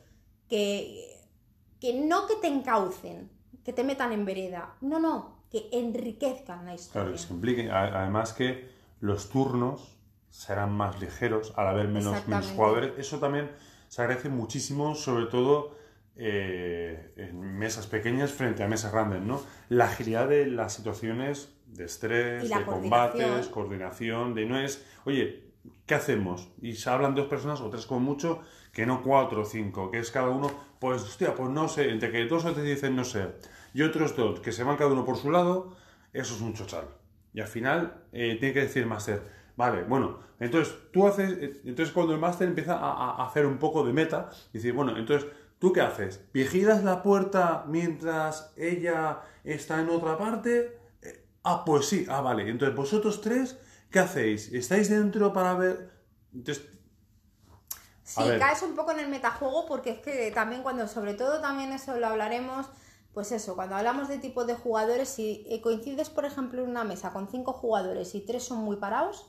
[0.47, 1.19] que,
[1.79, 3.31] que no que te encaucen,
[3.63, 7.03] que te metan en vereda, no, no, que enriquezcan la historia.
[7.03, 7.69] Claro, que se implique.
[7.69, 9.97] Además que los turnos
[10.29, 12.93] serán más ligeros al haber menos, menos jugadores.
[12.97, 13.51] Eso también
[13.89, 15.75] se agradece muchísimo, sobre todo
[16.15, 19.41] eh, en mesas pequeñas frente a mesas grandes, ¿no?
[19.69, 25.51] La agilidad de las situaciones de estrés, de combates, coordinación, de no es, oye,
[25.85, 26.49] ¿qué hacemos?
[26.61, 29.99] Y se hablan dos personas o tres como mucho, que no cuatro o cinco, que
[29.99, 33.03] es cada uno, pues, hostia, pues no sé, entre que dos o te dicen no
[33.03, 33.27] sé,
[33.73, 35.75] y otros dos que se van cada uno por su lado,
[36.13, 36.85] eso es un chochal.
[37.33, 39.21] Y al final eh, tiene que decir máster,
[39.55, 43.83] vale, bueno, entonces tú haces, eh, entonces cuando el máster empieza a, hacer un poco
[43.83, 45.29] de meta, dice, bueno, entonces,
[45.59, 46.21] ¿tú qué haces?
[46.33, 50.77] ¿Vigilas la puerta mientras ella está en otra parte?
[51.01, 53.57] Eh, ah, pues sí, ah, vale, entonces vosotros tres,
[53.89, 54.51] ¿qué hacéis?
[54.51, 55.89] ¿Estáis dentro para ver?
[56.33, 56.67] Entonces,
[58.03, 61.71] Sí, caes un poco en el metajuego porque es que también cuando, sobre todo también
[61.71, 62.67] eso lo hablaremos,
[63.13, 66.83] Pues eso, cuando hablamos de tipo de jugadores, si eh, coincides, por ejemplo, en una
[66.83, 69.27] mesa con cinco jugadores y tres son muy parados,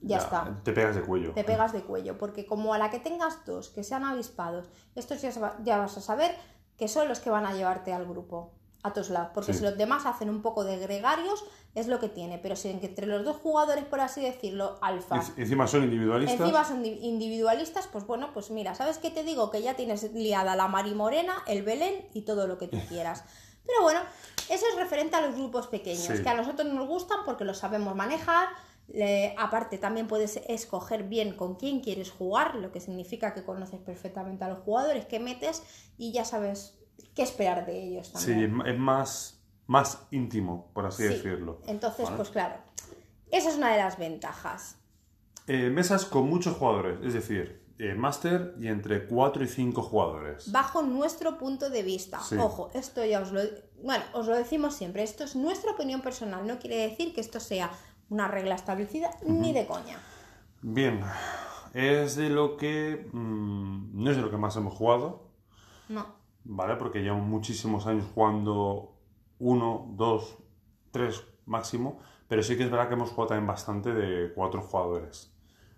[0.00, 0.60] ya, está.
[0.62, 1.32] Te pegas de cuello.
[1.32, 5.20] Te pegas de cuello, porque como a la que tengas dos que sean avispados, estos
[5.20, 6.34] ya, ya vas a saber
[6.76, 9.76] que son los que van a llevarte al grupo a todos lados, porque si los
[9.76, 13.36] demás hacen un poco de gregarios, es lo que tiene, pero si entre los dos
[13.36, 15.20] jugadores, por así decirlo, alfa...
[15.36, 16.40] Encima son individualistas.
[16.40, 19.50] Encima son individualistas, pues bueno, pues mira, ¿sabes qué te digo?
[19.50, 23.24] Que ya tienes liada la Mari Morena, el Belén y todo lo que tú quieras.
[23.66, 24.00] Pero bueno,
[24.48, 27.94] eso es referente a los grupos pequeños, que a nosotros nos gustan porque los sabemos
[27.94, 28.48] manejar,
[29.36, 34.44] aparte, también puedes escoger bien con quién quieres jugar, lo que significa que conoces perfectamente
[34.44, 35.62] a los jugadores que metes
[35.98, 36.77] y ya sabes
[37.18, 38.62] qué esperar de ellos también.
[38.62, 41.58] Sí, es más, más íntimo, por así decirlo.
[41.66, 42.54] Entonces, pues claro,
[43.32, 44.76] esa es una de las ventajas.
[45.48, 50.52] Eh, mesas con muchos jugadores, es decir, eh, máster y entre 4 y 5 jugadores.
[50.52, 52.20] Bajo nuestro punto de vista.
[52.38, 53.40] Ojo, esto ya os lo,
[53.82, 57.40] bueno, os lo decimos siempre, esto es nuestra opinión personal, no quiere decir que esto
[57.40, 57.72] sea
[58.10, 59.98] una regla establecida ni de coña.
[60.62, 61.00] Bien,
[61.74, 65.26] es de lo que mm, no es de lo que más hemos jugado.
[65.88, 66.18] No.
[66.44, 66.76] ¿Vale?
[66.76, 68.94] Porque llevamos muchísimos años jugando
[69.38, 70.38] uno, dos,
[70.90, 71.98] tres máximo,
[72.28, 75.34] pero sí que es verdad que hemos jugado también bastante de cuatro jugadores.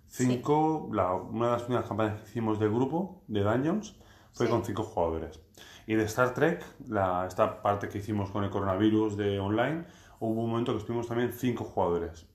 [0.07, 3.97] Cinco, la, una de las primeras campañas que hicimos de grupo, de Dungeons,
[4.33, 5.41] fue con cinco jugadores.
[5.87, 9.85] Y de Star Trek, la, esta parte que hicimos con el coronavirus de online,
[10.19, 12.27] hubo un momento que estuvimos también cinco jugadores.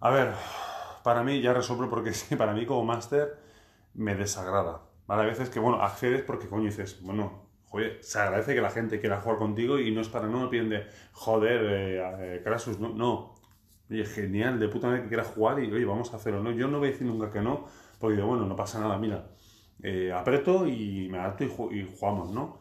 [0.00, 0.34] A ver,
[1.02, 3.38] para mí, ya resolvo porque sí, para mí como máster
[3.94, 4.82] me desagrada.
[5.06, 5.22] ¿Vale?
[5.22, 9.00] A veces que, bueno, accedes porque, coño, dices, bueno, joder, se agradece que la gente
[9.00, 12.88] quiera jugar contigo y no es para, no me piden de, joder, eh, eh no,
[12.90, 13.34] no.
[13.90, 16.52] Oye, genial, de puta madre que quieras jugar y, oye, vamos a hacerlo, ¿no?
[16.52, 17.66] Yo no voy a decir nunca que no,
[17.98, 19.28] porque digo, bueno, no pasa nada, mira,
[19.82, 22.60] eh, aprieto y me adapto y, jugamos, ¿no?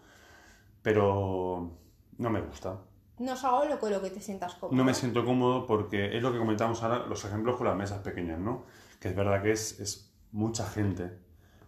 [0.82, 1.78] Pero
[2.18, 2.78] no me gusta.
[3.20, 4.76] No es algo con lo que te sientas cómodo.
[4.76, 8.00] No me siento cómodo porque es lo que comentamos ahora, los ejemplos con las mesas
[8.00, 8.66] pequeñas, ¿no?
[9.00, 11.23] Que es verdad que es, es mucha gente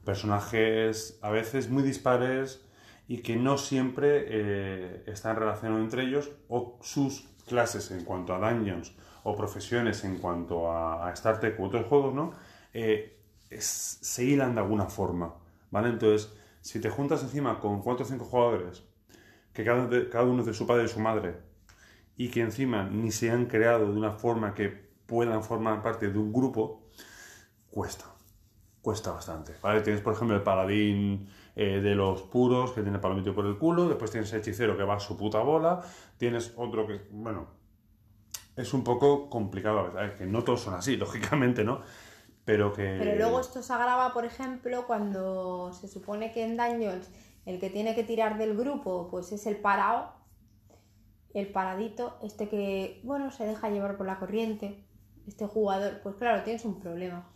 [0.06, 2.64] personajes a veces muy dispares
[3.08, 8.40] y que no siempre eh, están relacionados entre ellos o sus clases en cuanto a
[8.40, 12.32] dungeons o profesiones en cuanto a, Star Trek u otros juegos, ¿no?
[12.74, 15.34] Eh, se hilan de alguna forma,
[15.72, 15.90] ¿vale?
[15.90, 18.84] Entonces, si te juntas encima con cuatro o cinco jugadores,
[19.54, 21.38] que cada, cada uno es de su padre y su madre,
[22.18, 24.70] y que encima ni se han creado de una forma que
[25.06, 26.84] puedan formar parte de un grupo,
[27.72, 28.15] cuesta
[28.86, 29.56] cuesta bastante.
[29.64, 29.82] ¿vale?
[29.82, 33.48] Tienes, por ejemplo, el paladín eh, de los puros que tiene el palo metido por
[33.48, 35.82] el culo, después tienes el hechicero que va a su puta bola,
[36.18, 37.48] tienes otro que, bueno,
[38.56, 41.82] es un poco complicado a veces, que no todos son así, lógicamente, ¿no?
[42.46, 42.98] Pero que...
[43.00, 47.10] Pero luego esto se agrava, por ejemplo, cuando se supone que en Dungeons
[47.48, 50.12] el que tiene que tirar del grupo, pues es el parado,
[51.34, 54.86] el paradito, este que, bueno, se deja llevar por la corriente,
[55.26, 57.32] este jugador, pues claro, tienes un problema.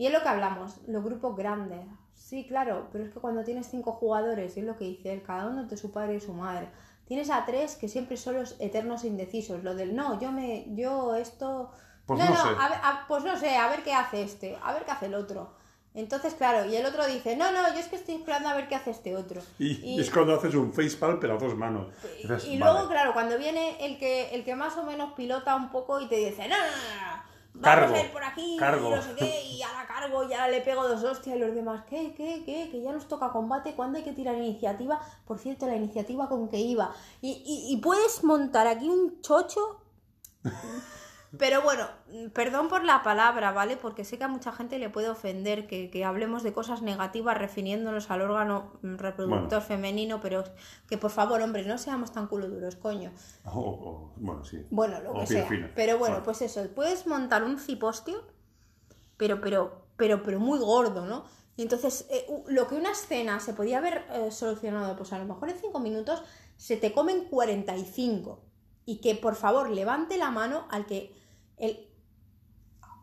[0.00, 1.84] Y es lo que hablamos, los grupos grandes.
[2.14, 5.48] Sí, claro, pero es que cuando tienes cinco jugadores, es lo que dice él, cada
[5.48, 6.70] uno de su padre y su madre.
[7.04, 9.62] Tienes a tres que siempre son los eternos indecisos.
[9.62, 11.70] Lo del no, yo me, yo esto.
[12.06, 12.48] Pues no, sé.
[13.08, 15.52] pues no sé, a ver qué hace este, a ver qué hace el otro.
[15.92, 18.68] Entonces, claro, y el otro dice, no, no, yo es que estoy esperando a ver
[18.68, 19.42] qué hace este otro.
[19.58, 21.88] Y, es cuando haces un facepalm, pero a dos manos.
[22.46, 26.00] Y, luego, claro, cuando viene el que, el que más o menos pilota un poco
[26.00, 28.88] y te dice, no, no, no, vamos a ir por aquí, cargo.
[28.88, 31.54] y no sé qué, y ahora cargo, y ahora le pego dos hostias y los
[31.54, 32.68] demás, ¿qué, qué, qué?
[32.70, 35.00] Que ya nos toca combate, ¿cuándo hay que tirar iniciativa?
[35.26, 36.92] Por cierto, la iniciativa con que iba.
[37.20, 39.80] Y, y, y puedes montar aquí un chocho
[41.38, 41.86] pero bueno,
[42.32, 43.76] perdón por la palabra, ¿vale?
[43.76, 48.10] Porque sé que a mucha gente le puede ofender que, hablemos de cosas negativas refiriéndonos
[48.10, 50.42] al órgano reproductor femenino, pero
[50.88, 53.12] que por favor, hombre, no seamos tan culo duros, coño.
[54.16, 54.66] bueno, sí.
[54.70, 55.48] Bueno, lo que sea.
[55.76, 58.24] Pero bueno, pues eso, puedes montar un cipostio,
[59.16, 61.24] pero, pero, pero, pero muy gordo, ¿no?
[61.56, 65.26] Y entonces, eh, lo que una escena se podía haber eh, solucionado, pues a lo
[65.26, 66.24] mejor en 5 minutos,
[66.56, 68.49] se te comen 45.
[68.90, 71.14] Y que por favor levante la mano al que
[71.58, 71.86] el,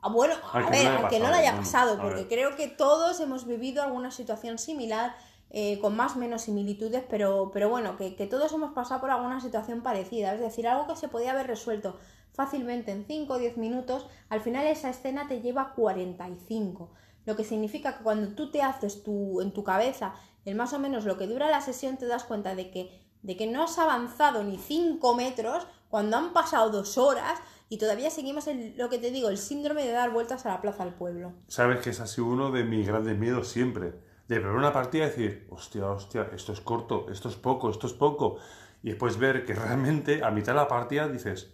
[0.02, 3.82] ah, bueno, a ver, aunque no le haya pasado, porque creo que todos hemos vivido
[3.84, 5.16] alguna situación similar,
[5.50, 9.40] eh, con más o menos similitudes, pero, pero bueno, que, todos hemos pasado por alguna
[9.40, 11.98] situación parecida, es decir, algo que se podía haber resuelto
[12.34, 16.92] fácilmente en 5 o 10 minutos, al final esa escena te lleva 45,
[17.26, 20.80] lo que significa que cuando tú te haces tu, en tu cabeza el más o
[20.80, 23.78] menos lo que dura la sesión, te das cuenta de que, de que no has
[23.80, 28.98] avanzado ni 5 metros cuando han pasado dos horas y todavía seguimos en lo que
[28.98, 31.34] te digo, el síndrome de dar vueltas a la plaza del pueblo.
[31.48, 33.94] Sabes que es así uno de mis grandes miedos siempre.
[34.28, 37.88] de ver una partida y decir, hostia, hostia, esto es corto, esto es poco, esto
[37.88, 38.38] es poco.
[38.84, 41.54] Y después ver que realmente a mitad de la partida dices,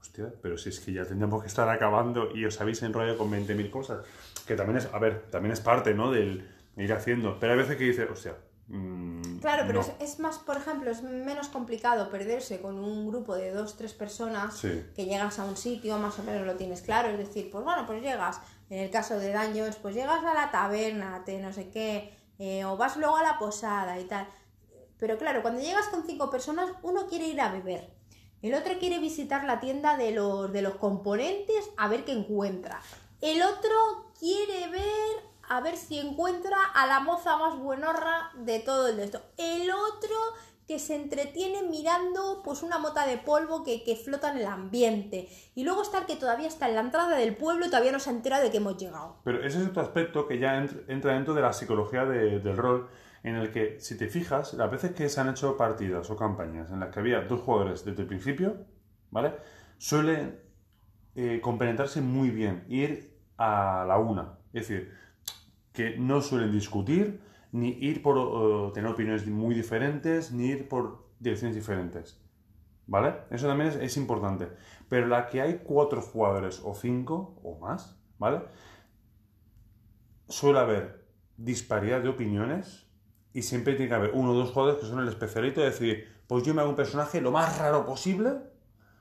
[0.00, 3.30] hostia, pero si es que ya tendríamos que estar acabando y os habéis enrollado con
[3.30, 4.06] 20.000 cosas.
[4.46, 6.10] Que también es, a ver, también es parte, ¿no?
[6.10, 7.38] Del ir haciendo.
[7.38, 8.34] Pero hay veces que dices, hostia.
[8.68, 9.86] Mm, Claro, pero no".
[9.86, 13.92] es, es más, por ejemplo, es menos complicado perderse con un grupo de dos, tres
[13.92, 14.84] personas Sí.
[14.94, 17.84] que llegas a un sitio, más o menos lo tienes claro, es decir, pues bueno,
[17.86, 21.68] pues llegas, en el caso de Dungeons, pues llegas a la taberna, te no sé
[21.70, 24.26] qué, eh, o vas luego a la posada y tal.
[24.98, 27.90] Pero claro, cuando llegas con cinco personas, uno quiere ir a beber,
[28.42, 32.80] el otro quiere visitar la tienda de los, de los componentes a ver qué encuentra,
[33.20, 38.88] el otro quiere ver a ver si encuentra a la moza más buenorra de todo
[38.88, 39.20] el de esto.
[39.36, 40.16] El otro
[40.66, 45.28] que se entretiene mirando pues una mota de polvo que, que flota en el ambiente.
[45.54, 48.00] Y luego está el que todavía está en la entrada del pueblo y todavía no
[48.00, 49.18] se entera de que hemos llegado.
[49.24, 52.56] Pero ese es otro aspecto que ya entr- entra dentro de la psicología de- del
[52.56, 52.88] rol,
[53.22, 56.70] en el que, si te fijas, las veces que se han hecho partidas o campañas
[56.70, 58.56] en las que había dos jugadores desde el principio,
[59.10, 59.34] ¿vale?
[59.78, 60.40] Suelen
[61.14, 64.38] eh, compenetrarse muy bien, ir a la una.
[64.52, 64.92] Es decir,
[65.74, 67.20] que no suelen discutir,
[67.52, 72.20] ni ir por eh, tener opiniones muy diferentes, ni ir por direcciones diferentes.
[72.86, 73.14] ¿Vale?
[73.30, 74.48] Eso también es, importante.
[74.88, 78.42] Pero la que hay cuatro jugadores o cinco o más, ¿vale?
[80.28, 81.06] Suele haber
[81.36, 82.86] disparidad de opiniones
[83.32, 86.08] y siempre tiene que haber uno o dos jugadores que son el especialito de decir,
[86.28, 88.34] pues yo me hago un personaje lo más raro posible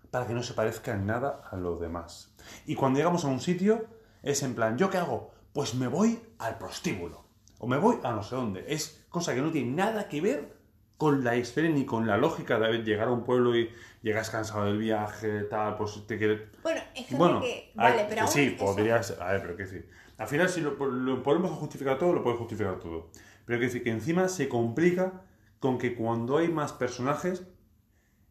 [0.09, 2.35] para que no se parezca en nada a los demás.
[2.65, 3.85] Y cuando llegamos a un sitio,
[4.23, 5.33] es en plan, ¿yo qué hago?
[5.53, 7.23] Pues me voy al prostíbulo.
[7.59, 8.65] O me voy a no sé dónde.
[8.67, 10.57] Es cosa que no tiene nada que ver
[10.97, 13.69] con la historia ni con la lógica de haber- llegar a un pueblo y
[14.01, 16.41] llegas cansado del viaje, tal, pues te quieres...
[16.61, 17.71] Bueno, gente Bueno, que...
[17.77, 19.11] hay- Vale, pero aún sí, eso- podrías...
[19.19, 19.89] A ver, pero qué decir.
[20.17, 23.09] Al final, si lo, lo podemos justificar todo, lo puedes justificar todo.
[23.45, 25.21] Pero que decir que encima se complica
[25.59, 27.43] con que cuando hay más personajes,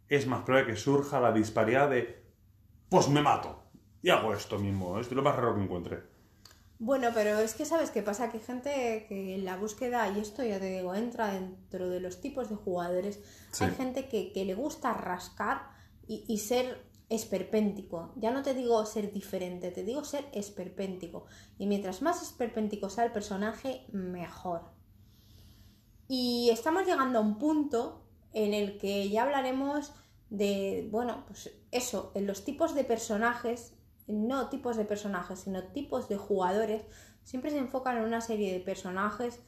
[0.09, 2.23] es más probable que surja la disparidad de,
[2.89, 3.63] pues me mato
[4.03, 6.12] y hago esto mismo, esto es lo más raro que encuentre.
[6.85, 10.19] Bueno, pero es que sabes qué pasa, que hay gente que en la búsqueda, y
[10.19, 13.21] esto ya te digo, entra dentro de los tipos de jugadores,
[13.53, 13.63] Sí.
[13.63, 15.69] hay gente que, que le gusta rascar
[16.09, 18.13] y, y ser esperpéntico.
[18.17, 21.25] Ya no te digo ser diferente, te digo ser esperpéntico.
[21.57, 24.63] Y mientras más esperpéntico sea el personaje, mejor.
[26.09, 29.93] Y estamos llegando a un punto en el que ya hablaremos
[30.31, 33.75] de, bueno, pues eso, en los tipos de personajes,
[34.07, 36.83] no tipos de personajes, sino tipos de jugadores,
[37.25, 39.41] siempre se enfocan en una serie de personajes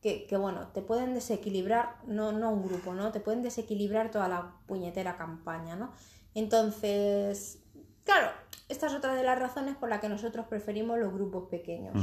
[0.00, 3.10] que, que, bueno, te pueden desequilibrar, no, no un grupo, ¿no?
[3.12, 5.92] Te pueden desequilibrar toda la puñetera campaña, ¿no?
[6.34, 7.58] Entonces,
[8.04, 8.30] claro,
[8.68, 11.94] esta es otra de las razones por la que nosotros preferimos los grupos pequeños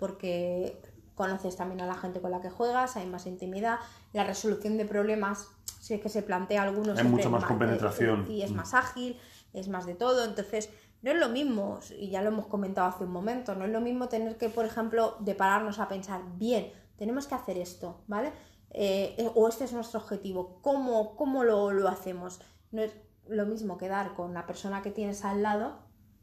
[0.00, 0.80] porque
[1.14, 3.78] conoces también a la gente con la que juegas, hay más intimidad,
[4.14, 8.26] la resolución de problemas, si es que se plantea algunos, Hay mucha más compenetración.
[8.28, 9.20] y es más ágil,
[9.52, 10.70] es más de todo, entonces
[11.02, 13.80] no es lo mismo, y ya lo hemos comentado hace un momento, no es lo
[13.80, 18.32] mismo tener que, por ejemplo, de pararnos a pensar, bien, tenemos que hacer esto, ¿vale?
[18.72, 22.40] Eh, eh, o este es nuestro objetivo, ¿cómo, cómo lo, lo hacemos?
[22.70, 22.92] No es
[23.26, 25.78] lo mismo quedar con la persona que tienes al lado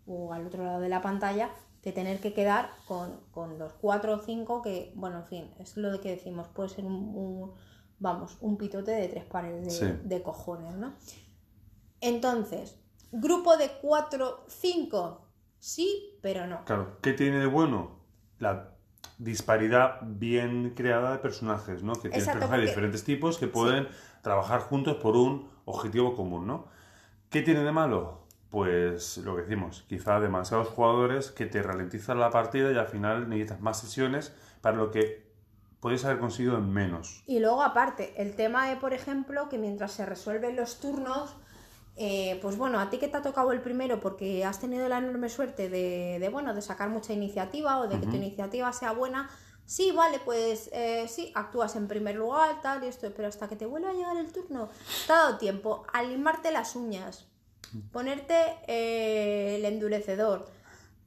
[0.05, 1.49] o al otro lado de la pantalla
[1.81, 5.75] que tener que quedar con, con los cuatro o cinco que, bueno, en fin, es
[5.77, 7.53] lo de que decimos, puede ser un, un-
[7.99, 9.85] vamos, un pitote de tres pares de, Sí.
[10.03, 10.93] de cojones, ¿no?
[12.01, 12.79] Entonces,
[13.11, 15.27] grupo de cuatro, cinco,
[15.59, 16.65] sí, pero no.
[16.65, 17.99] Claro, ¿qué tiene de bueno?
[18.39, 18.73] La
[19.17, 21.93] disparidad bien creada de personajes, ¿no?
[21.93, 23.87] Que tienes personajes de diferentes tipos que pueden
[24.21, 26.67] trabajar juntos por un objetivo común, ¿no?
[27.29, 28.27] ¿Qué tiene de malo?
[28.49, 33.27] Pues lo que decimos, quizá demasiados jugadores que te ralentizan la partida y al final
[33.27, 35.27] necesitas más sesiones para lo que
[35.79, 37.23] podéis haber conseguido en menos.
[37.27, 41.35] Y luego, aparte, el tema de, por ejemplo, que mientras se resuelven los turnos,
[41.99, 44.99] eh, pues bueno, a ti que te ha tocado el primero porque has tenido la
[44.99, 48.91] enorme suerte de, de, bueno, de sacar mucha iniciativa o de que tu iniciativa sea
[48.91, 49.29] buena,
[49.65, 53.55] sí, vale, pues eh, sí, actúas en primer lugar, tal y esto, pero hasta que
[53.55, 54.69] te vuelva a llegar el turno,
[55.07, 57.25] te ha dado tiempo a limarte las uñas,
[57.91, 58.35] ponerte
[58.67, 60.45] eh, el endurecedor,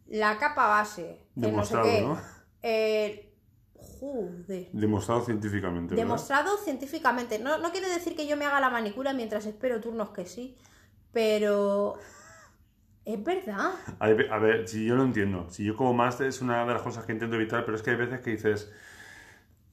[0.09, 2.01] la capa base, que no sé Demostrado, qué.
[2.03, 2.21] ¿no?
[2.63, 3.33] eh,
[4.01, 4.69] joder.
[4.73, 5.95] Demostrado científicamente.
[5.95, 6.05] ¿verdad?
[6.05, 7.39] Demostrado científicamente.
[7.39, 10.57] No, no quiere decir que yo me haga la manicura mientras espero turnos que sí,
[11.13, 11.95] pero
[13.05, 13.73] es verdad.
[13.99, 14.09] A
[14.39, 17.13] ver, si yo lo entiendo, si yo como máster es una de las cosas que
[17.13, 18.73] intento evitar, pero es que hay veces que dices,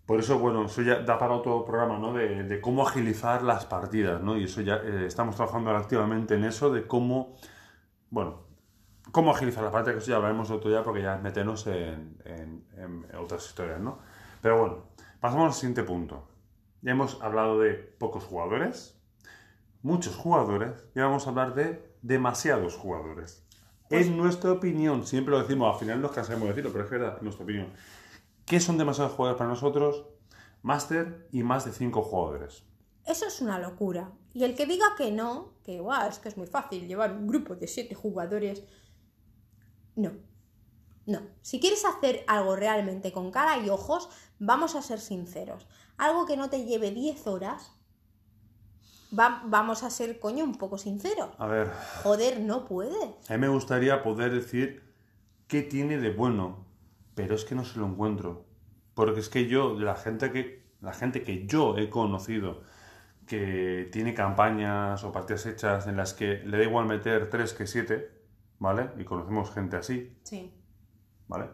[0.05, 2.13] por eso, bueno, eso ya da para otro programa, ¿no?
[2.13, 4.37] De, cómo agilizar las partidas, ¿no?
[4.37, 7.35] Y eso ya eh, estamos trabajando activamente en eso, de cómo,
[8.09, 8.43] bueno,
[9.11, 12.17] cómo agilizar las partidas, que eso ya hablaremos otro día porque ya es meternos en-
[12.25, 13.99] en otras historias, ¿no?
[14.41, 14.83] Pero bueno,
[15.19, 16.27] Pasamos al siguiente punto.
[16.81, 18.96] Ya hemos hablado de pocos jugadores,
[19.81, 23.43] muchos jugadores, y vamos a hablar de demasiados jugadores.
[23.89, 26.89] Pues en nuestra opinión, siempre lo decimos, al final nos cansamos de decirlo, pero es
[26.89, 27.67] verdad, en nuestra opinión.
[28.45, 30.05] ¿Qué son demasiados jugadores para nosotros?
[30.61, 32.63] Máster y más de 5 jugadores.
[33.05, 34.11] Eso es una locura.
[34.33, 37.27] Y el que diga que no, que "Guau, es que es muy fácil llevar un
[37.27, 38.63] grupo de siete jugadores,
[39.95, 40.11] no.
[41.05, 41.21] No.
[41.41, 44.09] Si quieres hacer algo realmente con cara y ojos,
[44.39, 45.65] vamos a ser sinceros.
[45.97, 47.71] Algo que no te lleve 10 horas,
[49.17, 51.29] va- vamos a ser, coño, un poco sinceros.
[51.37, 51.71] A ver,
[52.03, 53.15] Joder, no puede.
[53.29, 54.83] a mí me gustaría poder decir
[55.47, 56.65] qué tiene de bueno,
[57.15, 58.45] pero es que no se lo encuentro.
[58.93, 62.61] Porque es que yo, la gente que, la gente que yo he conocido,
[63.27, 67.67] que tiene campañas o partidas hechas en las que le da igual meter 3 que
[67.67, 68.09] 7,
[68.59, 68.89] ¿vale?
[68.97, 70.53] Y conocemos gente así, Sí.
[71.27, 71.49] ¿vale?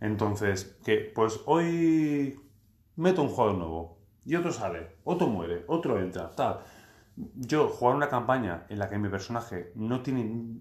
[0.00, 2.40] Entonces, que pues hoy
[2.96, 6.60] meto un jugador nuevo y otro sale, otro muere, otro entra, tal.
[7.34, 10.60] Yo jugar una campaña en la que mi personaje no tiene,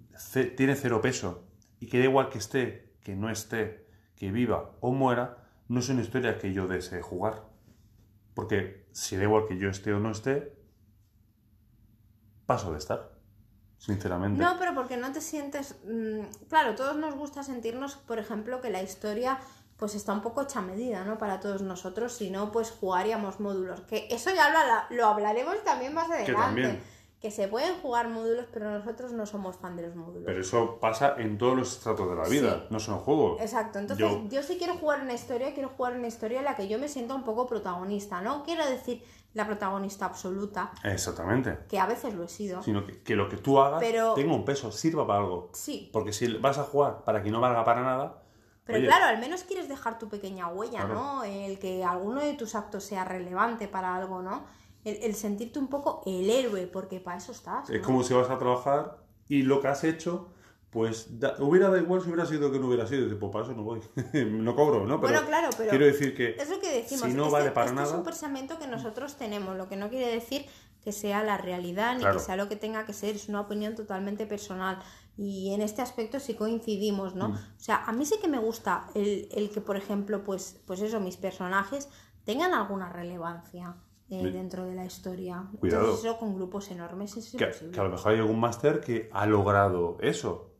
[0.55, 1.43] tiene cero peso
[1.79, 5.37] y que da igual que esté, que no esté, que viva o muera,
[5.67, 7.43] no es una historia que yo desee jugar.
[8.33, 10.57] Porque si da igual que yo esté o no esté,
[12.45, 13.11] paso de estar,
[13.77, 14.41] sinceramente.
[14.41, 15.75] No, pero porque no te sientes.
[15.85, 19.39] mm, claro, todos nos gusta sentirnos, por ejemplo, que la historia
[19.77, 21.17] pues está un poco hecha a medida, ¿no?
[21.17, 23.81] Para todos nosotros, si no, pues jugaríamos módulos.
[23.81, 26.33] Que eso ya lo, habla- lo hablaremos también más adelante.
[26.33, 26.83] también.
[27.21, 30.23] Que se pueden jugar módulos, pero nosotros no somos fan de los módulos.
[30.25, 32.65] Pero eso pasa en todos los estratos de la vida, Sí.
[32.69, 33.41] no son juegos.
[33.41, 34.43] Exacto, entonces Yo- yo...
[34.43, 37.15] sí quiero jugar una historia, quiero jugar una historia en la que yo me sienta
[37.15, 38.43] un poco protagonista, ¿no?
[38.43, 39.03] Quiero decir
[39.33, 41.57] la protagonista absoluta, Exactamente.
[41.67, 42.61] que a veces lo he sido.
[42.61, 45.49] Sino que, que lo que tú hagas Pero- tenga un peso, sirva para algo.
[45.53, 48.23] Sí, Porque si vas a jugar para que no valga para nada.
[48.67, 50.93] Pero oye, claro, al menos quieres dejar tu pequeña huella, Claro.
[50.93, 51.23] ¿no?
[51.23, 54.45] El que alguno de tus actos sea relevante para algo, ¿no?
[54.83, 57.69] El, el sentirte un poco el héroe, porque para eso estás.
[57.69, 58.97] Es como si vas a trabajar
[59.27, 60.29] y lo que has hecho,
[60.69, 63.07] pues da- hubiera dado igual si hubiera sido que no hubiera sido.
[63.09, 63.81] Tipo, para eso no voy.
[64.13, 64.99] no cobro, ¿no?
[65.01, 67.05] Pero Bueno, claro, pero quiero decir que Es lo que decimos.
[67.07, 67.97] si no este, vale para este es nada.
[67.97, 70.45] un pensamiento que nosotros tenemos, lo que no quiere decir
[70.83, 72.17] que sea la realidad ni Claro.
[72.17, 74.79] que sea lo que tenga que ser, es una opinión totalmente personal.
[75.17, 77.29] Y en este aspecto sí coincidimos, ¿no?
[77.29, 77.33] Mm.
[77.33, 80.79] O sea, a mí sí que me gusta el, el que, por ejemplo, pues, pues
[80.81, 81.89] eso, mis personajes
[82.23, 83.75] tengan alguna relevancia
[84.09, 84.31] eh, Sí.
[84.31, 85.43] dentro de la historia.
[85.59, 85.81] Cuidado.
[85.85, 87.37] Entonces eso con grupos enormes es que,
[87.71, 90.53] que a lo mejor hay algún máster que ha logrado eso.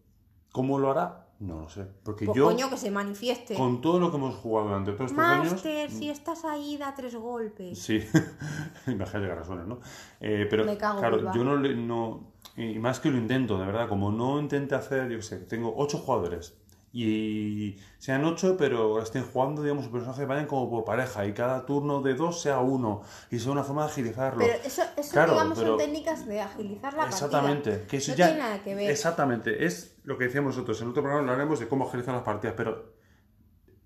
[0.51, 1.23] ¿Cómo lo hará?
[1.39, 1.85] No lo sé.
[2.03, 3.53] Porque Pues yo, coño, que se manifieste.
[3.53, 5.51] con todo lo que hemos jugado durante todos estos años.
[5.53, 7.77] Máster, si estás ahí, da tres golpes.
[7.77, 7.99] Sí,
[8.87, 9.79] imagínate llegar a suena, ¿no?
[10.19, 12.31] Eh, pero Me cago claro, yo no, no.
[12.57, 15.99] Y más que lo intento, de verdad, como no intenté hacer, yo sé, tengo ocho
[15.99, 16.55] jugadores.
[16.93, 21.25] Y sean ocho, pero estén jugando, digamos, los personajes vayan como por pareja.
[21.27, 23.01] Y cada turno de dos sea uno.
[23.29, 24.39] Y sea una forma de agilizarlo.
[24.39, 27.87] Pero eso, eso Claro, digamos, pero- son técnicas de agilizar la Exactamente, partida.
[27.87, 28.25] que eso no ya.
[28.27, 28.89] tiene nada que ver.
[28.89, 30.81] Exactamente, es lo que decíamos nosotros.
[30.81, 32.96] En otro programa hablaremos de cómo agilizar las partidas, pero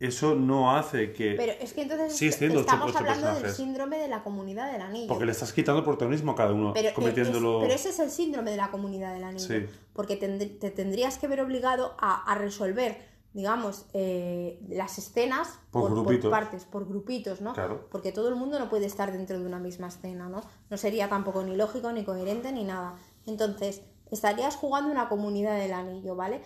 [0.08, 1.36] eso no hace que.
[1.38, 5.08] Pero es que entonces ocho- estamos hablando del síndrome de la comunidad del anillo.
[5.08, 7.60] Porque le estás quitando protagonismo a cada uno, pero, eh, convirtiéndolo.
[7.60, 9.46] es- pero ese es el síndrome de la comunidad del anillo.
[9.48, 9.66] Sí.
[9.94, 12.98] Porque tend- te tendrías que ver obligado a, a resolver,
[13.34, 16.30] digamos, eh, las escenas Por grupitos.
[16.32, 17.54] partes, por grupitos, ¿no?
[17.54, 17.88] Claro.
[17.92, 20.42] Porque todo el mundo no puede estar dentro de una misma escena, ¿no?
[20.70, 22.96] No sería tampoco ni lógico, ni coherente, ni nada.
[23.26, 26.42] Entonces, estarías jugando una comunidad del anillo, ¿vale?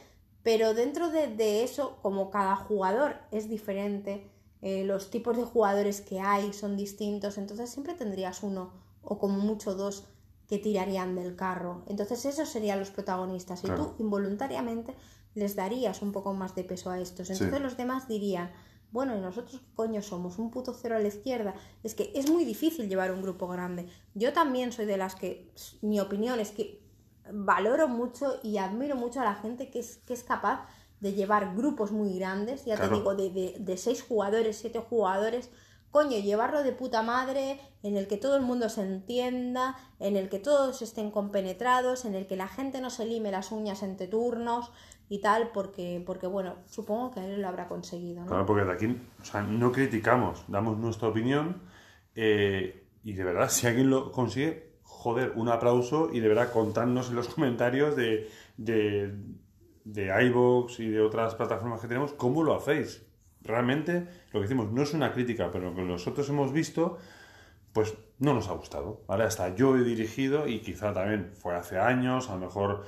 [0.45, 4.29] Pero dentro de, de eso, como cada jugador es diferente,
[4.61, 8.71] eh, los tipos de jugadores que hay son distintos, entonces siempre tendrías uno
[9.01, 10.03] o como mucho dos
[10.47, 11.81] que tirarían del carro.
[11.87, 13.95] Entonces esos serían los protagonistas y Claro.
[13.97, 14.93] tú involuntariamente
[15.33, 17.31] les darías un poco más de peso a estos.
[17.31, 17.63] Entonces Sí.
[17.63, 18.51] los demás dirían,
[18.91, 20.37] bueno, ¿y nosotros qué coño somos?
[20.37, 21.55] ¿Un puto cero a la izquierda?
[21.83, 23.87] Es que es muy difícil llevar un grupo grande.
[24.13, 26.84] Yo también soy de las que, mi opinión es que
[27.31, 30.67] valoro mucho y admiro mucho a la gente que es, que es capaz
[30.99, 32.89] de llevar grupos muy grandes, ya Claro.
[32.91, 35.51] te digo, de, de, de seis jugadores, siete jugadores,
[35.91, 40.27] coño, llevarlo de puta madre, en el que todo el mundo se entienda, en el
[40.29, 44.07] que todos estén compenetrados, en el que la gente no se lime las uñas entre
[44.07, 44.71] turnos
[45.07, 48.27] y tal, porque, porque bueno, supongo que él lo habrá conseguido, ¿no?
[48.27, 51.61] Claro, porque de aquí o sea, no criticamos, damos nuestra opinión
[52.15, 54.64] eh, y de verdad, si alguien lo consigue,
[55.05, 58.27] joder, un aplauso y de verdad contadnos en los comentarios de,
[58.57, 59.13] de,
[59.83, 63.05] de iVoox y de otras plataformas que tenemos cómo lo hacéis.
[63.43, 66.97] Realmente, lo que decimos no es una crítica, pero lo que nosotros hemos visto,
[67.71, 69.03] pues no nos ha gustado.
[69.07, 69.25] ¿vale?
[69.25, 72.85] Hasta yo he dirigido y quizá también fue hace años, a lo mejor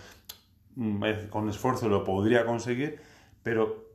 [0.75, 2.99] mm, eh, con esfuerzo lo podría conseguir,
[3.43, 3.91] pero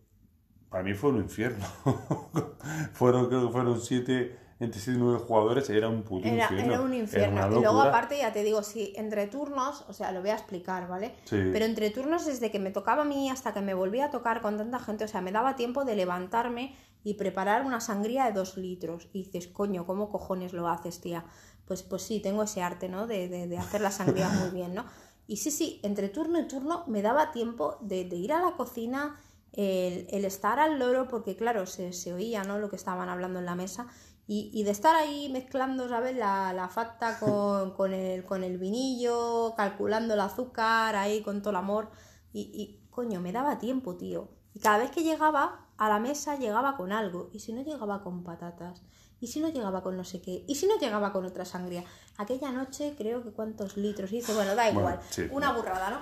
[0.70, 1.66] para mí fue un infierno.
[2.92, 6.72] fueron, creo que fueron siete, entre siete y nueve jugadores, era un puto Era, infierno.
[6.72, 7.46] era un infierno.
[7.46, 10.34] una y luego aparte ya te digo, sí, entre turnos, o sea, lo voy a
[10.34, 11.14] explicar, ¿vale?
[11.24, 11.36] Sí.
[11.52, 14.40] Pero entre turnos desde que me tocaba a mí hasta que me volvía a tocar
[14.40, 18.32] con tanta gente, o sea, me daba tiempo de levantarme y preparar una sangría de
[18.32, 19.08] dos litros.
[19.12, 21.24] Y dices, coño, ¿cómo cojones lo haces, tía?
[21.66, 23.06] Pues, pues sí, tengo ese arte, ¿no?
[23.06, 24.84] De, de, de hacer la sangría muy bien, ¿no?
[25.26, 28.52] Y sí, sí, entre turno y turno me daba tiempo de, de ir a la
[28.52, 29.16] cocina,
[29.52, 32.58] el, el estar al loro, porque claro, se, se oía, ¿no?
[32.58, 33.86] Lo que estaban hablando en la mesa.
[34.26, 36.16] Y, y de estar ahí mezclando, ¿sabes?
[36.16, 41.50] La, la facta con, con, el, con el vinillo, calculando el azúcar, ahí con todo
[41.50, 41.90] el amor.
[42.32, 44.28] Y, y, coño, me daba tiempo, tío.
[44.54, 47.30] Y cada vez que llegaba a la mesa, llegaba con algo.
[47.32, 48.82] Y si no llegaba con patatas.
[49.20, 50.44] Y si no llegaba con no sé qué.
[50.48, 51.84] Y si no llegaba con otra sangría.
[52.18, 54.34] Aquella noche creo que cuántos litros hice.
[54.34, 54.96] Bueno, da igual.
[54.96, 55.28] Bueno, sí.
[55.30, 55.98] Una burrada, ¿no?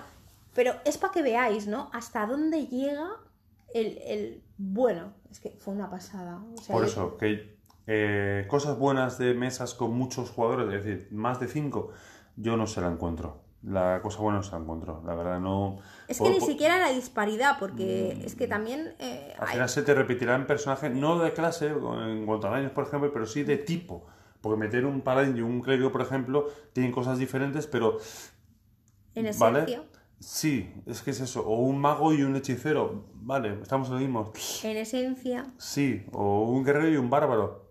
[0.54, 1.90] Pero es para que veáis, ¿no?
[1.92, 3.08] Hasta dónde llega
[3.74, 4.42] el, el...
[4.56, 6.42] Bueno, es que fue una pasada.
[6.58, 7.59] O sea, Por eso, que
[7.92, 11.90] eh, cosas buenas de mesas con muchos jugadores, es decir, más de cinco,
[12.36, 13.42] yo no se la encuentro.
[13.64, 15.78] La cosa buena no se la encuentro, la verdad, no.
[16.06, 19.52] Es que por- ni por- siquiera la disparidad, porque es que también eh, Al hay-
[19.54, 23.26] final se te repetirán personajes, no de clase, en cuanto a daños, por ejemplo, pero
[23.26, 24.06] sí de tipo.
[24.40, 27.98] Porque meter un paladín y un clérigo, por ejemplo, tienen cosas diferentes, pero
[29.14, 29.66] en ¿vale?
[30.20, 31.40] Sí, es que es eso.
[31.46, 34.32] O un mago y un hechicero, vale, estamos en lo mismo.
[34.62, 37.70] en esencia, Sí, o un guerrero y un bárbaro,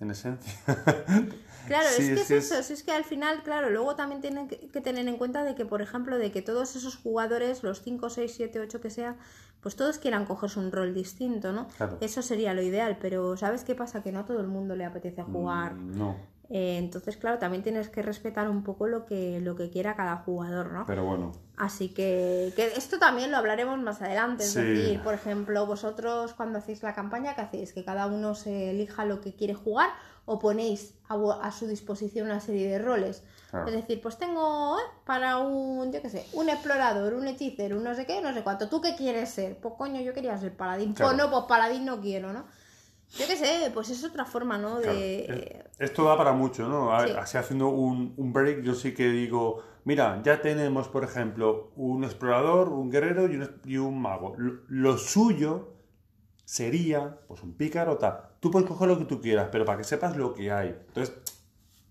[0.00, 0.52] en esencia.
[1.66, 4.20] Claro, Sí, es que es es, eso, si es que al final, claro, luego también
[4.20, 7.82] tienen que, tener en cuenta de que, por ejemplo, de que todos esos jugadores, los
[7.82, 9.16] 5, 6, 7, 8 que sean,
[9.60, 11.68] pues todos quieran cogerse un rol distinto, ¿no?
[11.76, 11.98] Claro.
[12.00, 14.02] Eso sería lo ideal, pero ¿sabes qué pasa?
[14.02, 15.74] Que no a todo el mundo le apetece jugar.
[15.74, 16.16] Mm, No,
[16.54, 20.16] Eh, entonces, claro, también tienes que respetar un poco lo que, lo que quiera cada
[20.18, 20.84] jugador, ¿no?
[20.86, 21.32] pero bueno.
[21.56, 24.44] Así que, que esto también lo hablaremos más adelante.
[24.44, 24.60] Es Sí.
[24.60, 27.72] decir, por ejemplo, vosotros cuando hacéis la campaña, ¿qué hacéis?
[27.72, 29.88] ¿Que cada uno se elija lo que quiere jugar
[30.26, 33.22] o ponéis a, su disposición una serie de roles?
[33.50, 33.68] Claro.
[33.68, 37.84] Es decir, pues tengo eh, para un, yo qué sé, un explorador, un hechicero, un
[37.84, 38.68] no sé qué, no sé cuánto.
[38.68, 39.56] ¿Tú qué quieres ser?
[39.58, 40.92] Pues coño, yo quería ser paladín.
[40.92, 41.12] Claro.
[41.16, 42.44] Pues no, pues paladín no quiero, ¿no?
[43.18, 44.80] Yo qué sé, pues es otra forma, ¿no?
[44.80, 45.24] De...
[45.24, 46.90] es- Esto da para mucho, ¿no?
[47.06, 47.12] Sí.
[47.18, 52.04] Así haciendo un, un break, yo sí que digo, mira, ya tenemos, por ejemplo, un
[52.04, 54.34] explorador, un guerrero y un, y un mago.
[54.38, 55.74] Lo, lo suyo
[56.44, 58.18] sería, pues, un pícaro tal.
[58.40, 60.68] Tú puedes coger lo que tú quieras, pero para que sepas lo que hay.
[60.88, 61.14] Entonces,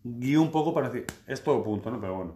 [0.03, 1.99] guío un poco para decir, es todo punto, ¿no?
[2.01, 2.35] Pero bueno.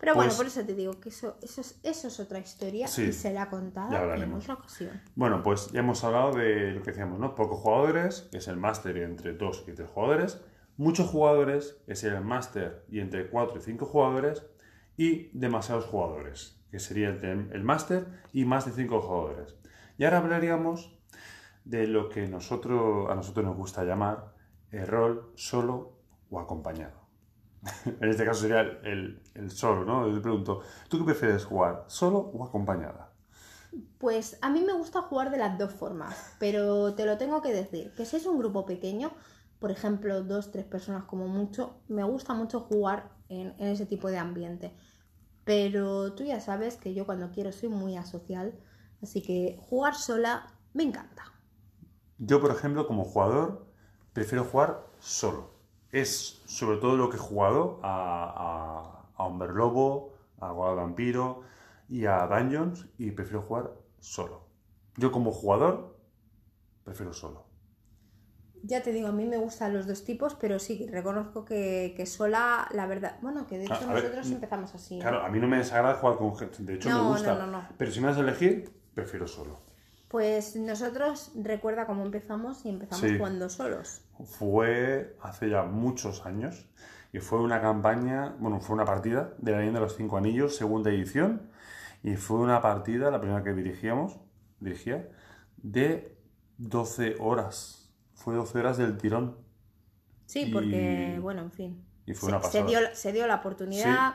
[0.00, 2.88] Pero bueno, pues- por eso te digo que eso, eso, es, eso es otra historia
[2.88, 4.42] Sí, y será contada ya en hablaremos.
[4.44, 5.00] otra ocasión.
[5.14, 7.34] Bueno, pues ya hemos hablado de lo que decíamos, ¿no?
[7.34, 10.40] Pocos jugadores, que es el máster entre 2 y 3 jugadores.
[10.78, 14.42] Muchos jugadores, que sería el máster y entre 4 y 5 jugadores.
[14.96, 19.54] Y demasiados jugadores, que sería el, el máster y más de 5 jugadores.
[19.98, 20.98] Y ahora hablaríamos
[21.64, 24.34] de lo que nosotros, a nosotros nos gusta llamar
[24.70, 25.92] el rol solo
[26.30, 26.99] o acompañado.
[28.00, 30.08] en este caso sería el, el- solo, ¿no?
[30.08, 33.12] Yo te pregunto, ¿tú qué prefieres jugar, solo o acompañada?
[33.98, 37.52] Pues a mí me gusta jugar de las dos formas, pero te lo tengo que
[37.52, 39.12] decir, que si es un grupo pequeño,
[39.60, 44.08] por ejemplo, dos, tres personas como mucho, me gusta mucho jugar en, en ese tipo
[44.10, 44.72] de ambiente.
[45.44, 48.54] Pero tú ya sabes que yo cuando quiero soy muy asocial,
[49.02, 51.24] así que jugar sola me encanta.
[52.18, 53.66] Yo, por ejemplo, como jugador,
[54.12, 55.50] prefiero jugar solo.
[55.92, 61.42] Es sobre todo lo que he jugado a, a, a Hombre Lobo, a Guada Vampiro
[61.88, 64.46] y a Dungeons y prefiero jugar solo.
[64.96, 65.96] Yo como jugador,
[66.84, 67.46] prefiero solo.
[68.62, 72.04] Ya te digo, a mí me gustan los dos tipos, pero sí, reconozco que, que
[72.04, 74.96] sola, la verdad, bueno, que de hecho A- a ver, nosotros empezamos así.
[74.96, 75.02] ¿no?
[75.02, 77.46] Claro, a mí no me desagrada jugar con gente, de hecho No, me gusta.
[77.46, 77.62] no.
[77.78, 79.58] Pero si me has de elegir, prefiero solo.
[80.10, 83.16] Pues nosotros, recuerda cómo empezamos y empezamos Sí.
[83.16, 84.02] jugando solos.
[84.24, 86.66] Fue hace ya muchos años
[87.12, 90.56] y fue una campaña, bueno, fue una partida de la leyenda de los cinco anillos,
[90.56, 91.48] segunda edición,
[92.02, 94.18] y fue una partida, la primera que dirigíamos,
[94.58, 95.08] dirigía,
[95.58, 96.18] de
[96.58, 97.92] 12 horas.
[98.14, 99.36] Fue 12 horas del tirón.
[100.26, 101.84] Sí, Y- porque, bueno, en fin.
[102.06, 102.66] y fue se, una se pasada.
[102.66, 104.14] dio, se dio la oportunidad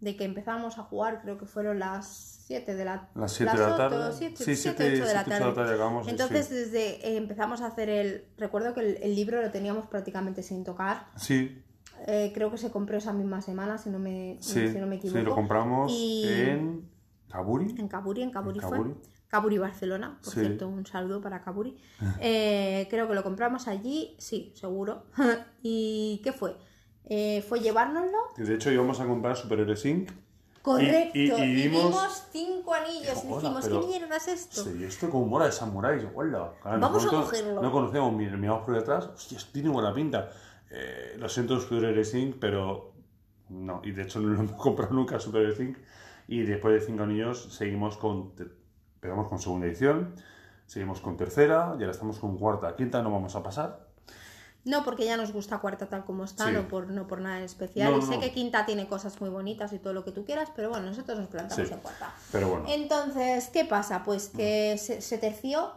[0.00, 2.06] de que empezamos a jugar, creo que fueron las
[2.46, 3.96] 7 de la Las 7 de la tarde.
[3.96, 5.76] ocho, siete- Sí, siete, 7, ocho de la 8 de la tarde.
[5.78, 6.10] tarde.
[6.10, 6.54] Entonces, sí.
[6.54, 8.24] desde eh, empezamos a hacer el.
[8.36, 11.06] Recuerdo que el, el libro lo teníamos prácticamente sin tocar.
[11.16, 11.62] Sí,
[12.06, 15.00] Eh, creo que se compró esa misma semana, si no me, sí, si no me
[15.00, 15.24] sí, equivoco.
[15.24, 16.90] lo compramos Y- en
[17.30, 17.74] Kaburi.
[17.78, 18.76] En Caburi, en Caburi En fue.
[18.78, 18.94] Caburi.
[19.28, 20.40] Caburi Barcelona, por Sí.
[20.40, 21.74] cierto, un saludo para Caburi.
[22.20, 25.06] Eh, creo que lo compramos allí, sí, seguro.
[25.62, 26.54] ¿Y qué fue?
[27.08, 30.10] Eh, fue llevárnoslo De hecho, íbamos a comprar Superhéroes Inc.
[30.62, 34.64] Correcto, Y- y, y- vimos- vimos cinco anillos y dijimos, pero- ¿qué mierda es esto?
[34.64, 36.54] Sí, esto como mola de samuráis, hola.
[36.60, 37.62] Claro, Vamos a cogerlo.
[37.62, 40.30] No conocemos, mi- miramos por detrás, hostia, esto tiene buena pinta.
[40.70, 42.94] Eh, lo siento, Super Racing, pero
[43.50, 45.74] no, y de hecho no lo hemos comprado nunca Super Racing.
[46.26, 48.32] Y después de cinco anillos seguimos con,
[48.96, 50.16] empezamos con segunda edición,
[50.66, 52.74] seguimos con tercera, y ahora estamos con cuarta.
[52.74, 53.85] Quinta no vamos a pasar.
[54.66, 56.52] No, porque ya nos gusta cuarta tal como está, Sí.
[56.52, 57.92] no, por, no por nada en especial.
[57.92, 58.20] No, y sé no.
[58.20, 61.18] que quinta tiene cosas muy bonitas y todo lo que tú quieras, pero bueno, nosotros
[61.18, 61.72] nos plantamos Sí.
[61.72, 62.12] en cuarta.
[62.32, 64.02] Pero bueno, Entonces, ¿qué pasa?
[64.04, 64.36] Pues Mm.
[64.36, 65.70] que se, se terció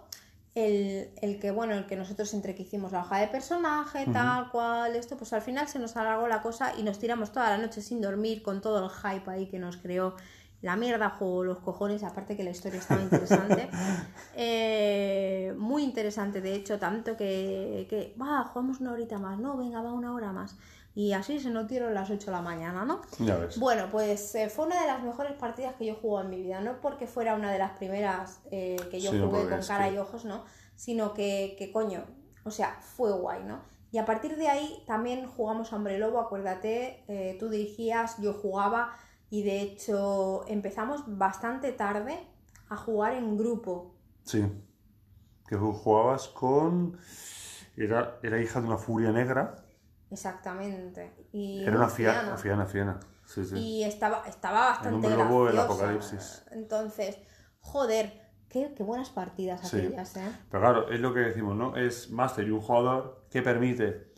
[0.55, 4.49] el, el que, bueno, el que nosotros entre que hicimos la hoja de personaje, tal
[4.49, 7.57] cual, esto, pues al final se nos alargó la cosa y nos tiramos toda la
[7.59, 10.15] noche sin dormir con todo el hype ahí que nos creó
[10.61, 13.69] la mierda, juego los cojones, aparte que la historia estaba interesante.
[14.41, 19.81] Eh, muy interesante, de hecho, tanto que, que, va, jugamos una horita más, no, venga,
[19.81, 20.55] va una hora más.
[20.95, 23.01] Y así se nos dieron las 8 de la mañana, ¿no?
[23.19, 23.59] ya ves.
[23.59, 26.61] Bueno, pues eh, fue una de las mejores partidas que yo jugué en mi vida,
[26.61, 29.95] no porque fuera una de las primeras eh, que yo Sí, jugué con cara que-
[29.95, 30.45] y ojos, ¿no?
[30.75, 32.05] Sino que, que coño,
[32.45, 33.61] o sea, fue guay, ¿no?
[33.91, 38.33] Y a partir de ahí también jugamos a Hombre Lobo, acuérdate, eh, tú dirigías, yo
[38.33, 38.93] jugaba
[39.29, 42.17] y de hecho empezamos bastante tarde
[42.69, 43.95] a jugar en grupo.
[44.23, 44.45] Sí.
[45.47, 46.97] Que jugabas con.
[47.75, 49.65] Era, era hija de una furia negra.
[50.11, 51.13] Exactamente.
[51.31, 52.99] Y Era una fiana, fiana, fiana.
[53.25, 53.57] Sí, sí.
[53.57, 55.73] Y estaba, estaba bastante Hombre Lobo, el graciosa.
[55.73, 56.43] Apocalipsis.
[56.51, 57.17] Entonces,
[57.59, 58.11] joder,
[58.49, 59.77] qué, qué buenas partidas Sí.
[59.77, 60.31] aquellas, ¿eh?
[60.49, 61.75] Pero claro, es lo que decimos, ¿no?
[61.77, 64.08] Es Master y un jugador que permite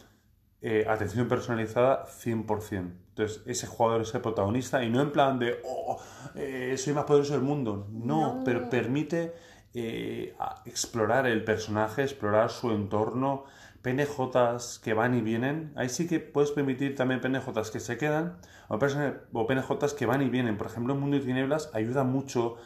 [0.61, 2.91] eh, atención personalizada 100%.
[3.09, 5.99] Entonces, ese jugador es el protagonista y no en plan de, oh,
[6.35, 7.87] eh, soy más poderoso del mundo.
[7.91, 8.43] No, No.
[8.43, 9.33] pero permite
[9.73, 10.35] eh,
[10.65, 13.45] explorar el personaje, explorar su entorno,
[13.81, 15.73] PNJs que van y vienen.
[15.75, 18.37] Ahí sí que puedes permitir también PNJs que se quedan
[18.67, 20.57] o PNJs que van y vienen.
[20.57, 22.57] Por ejemplo, en Mundo de Tinieblas ayuda mucho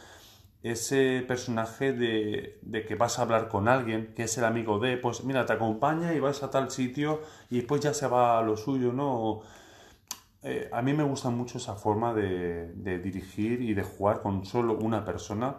[0.70, 4.96] ese personaje de, de que vas a hablar con alguien, que es el amigo de,
[4.96, 8.42] pues mira, te acompaña y vas a tal sitio y después ya se va a
[8.42, 9.42] lo suyo, ¿no?
[10.42, 14.44] Eh, a mí me gusta mucho esa forma de, de dirigir y de jugar con
[14.46, 15.56] solo una persona.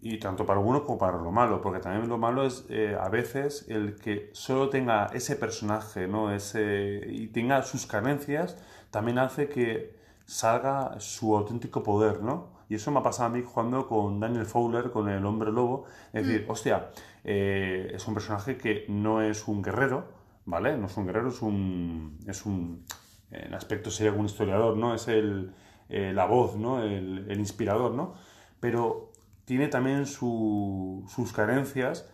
[0.00, 2.94] Y tanto para lo bueno como para lo malo, porque también lo malo es eh,
[3.00, 6.30] a veces el que solo tenga ese personaje, ¿no?
[6.30, 8.58] Ese, y tenga sus carencias,
[8.90, 12.53] también hace que salga su auténtico poder, ¿no?
[12.74, 15.84] Y eso me ha pasado a mí jugando con Daniel Fowler, con el hombre lobo.
[16.12, 16.90] Es decir, hostia,
[17.22, 20.08] eh, es un personaje que no es un guerrero,
[20.44, 20.76] ¿vale?
[20.76, 22.18] No es un guerrero, es un.
[22.26, 22.84] Es un
[23.30, 24.92] en aspecto sería un historiador, ¿no?
[24.92, 25.52] Es el,
[25.88, 26.82] eh, la voz, ¿no?
[26.82, 28.14] El, el inspirador, ¿no?
[28.58, 29.12] Pero
[29.44, 32.08] tiene también su- sus carencias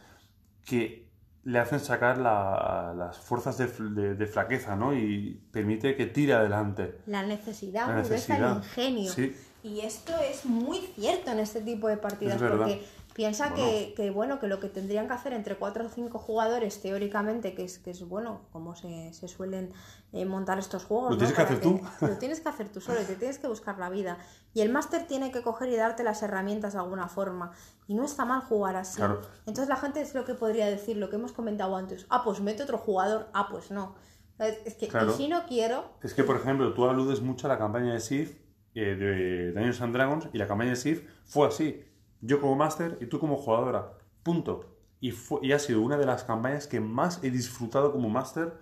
[0.67, 1.09] que
[1.45, 4.93] le hacen sacar la- las fuerzas de, de- de flaqueza, ¿no?
[4.95, 6.99] Y permite que tire adelante.
[7.07, 9.11] La necesidad, La necesidad, el ingenio.
[9.11, 9.35] sí.
[9.63, 12.83] Y esto es muy cierto en este tipo de partidas, porque
[13.15, 13.63] piensa Bueno.
[13.65, 17.55] que, que, bueno, que lo que tendrían que hacer entre 4 o 5 jugadores, teóricamente,
[17.55, 19.73] que es, que es bueno, como se, se suelen
[20.13, 21.11] eh, montar estos juegos.
[21.11, 21.19] Lo ¿no?
[21.19, 21.81] tienes que Para hacer tú.
[22.07, 24.17] Lo tienes que hacer tú solo y te tienes que buscar la vida.
[24.55, 27.53] Y el máster tiene que coger y darte las herramientas de alguna forma.
[27.87, 28.97] Y no está mal jugar así.
[28.97, 29.21] Claro.
[29.47, 32.07] Entonces la gente es lo que podría decir, lo que hemos comentado antes.
[32.09, 33.29] Ah, pues mete otro jugador.
[33.35, 33.95] Ah, pues no.
[34.39, 35.13] Es que Claro.
[35.13, 38.40] si no quiero, Es que, por ejemplo, tú aludes mucho a la campaña de Sith,
[38.75, 41.85] eh, de Dungeons and Dragons, y la campaña de Sith fue así.
[42.21, 43.93] Yo como máster y tú como jugadora.
[44.23, 44.77] Punto.
[45.01, 48.53] Y, fue, y ha sido una de las campañas que más he disfrutado como máster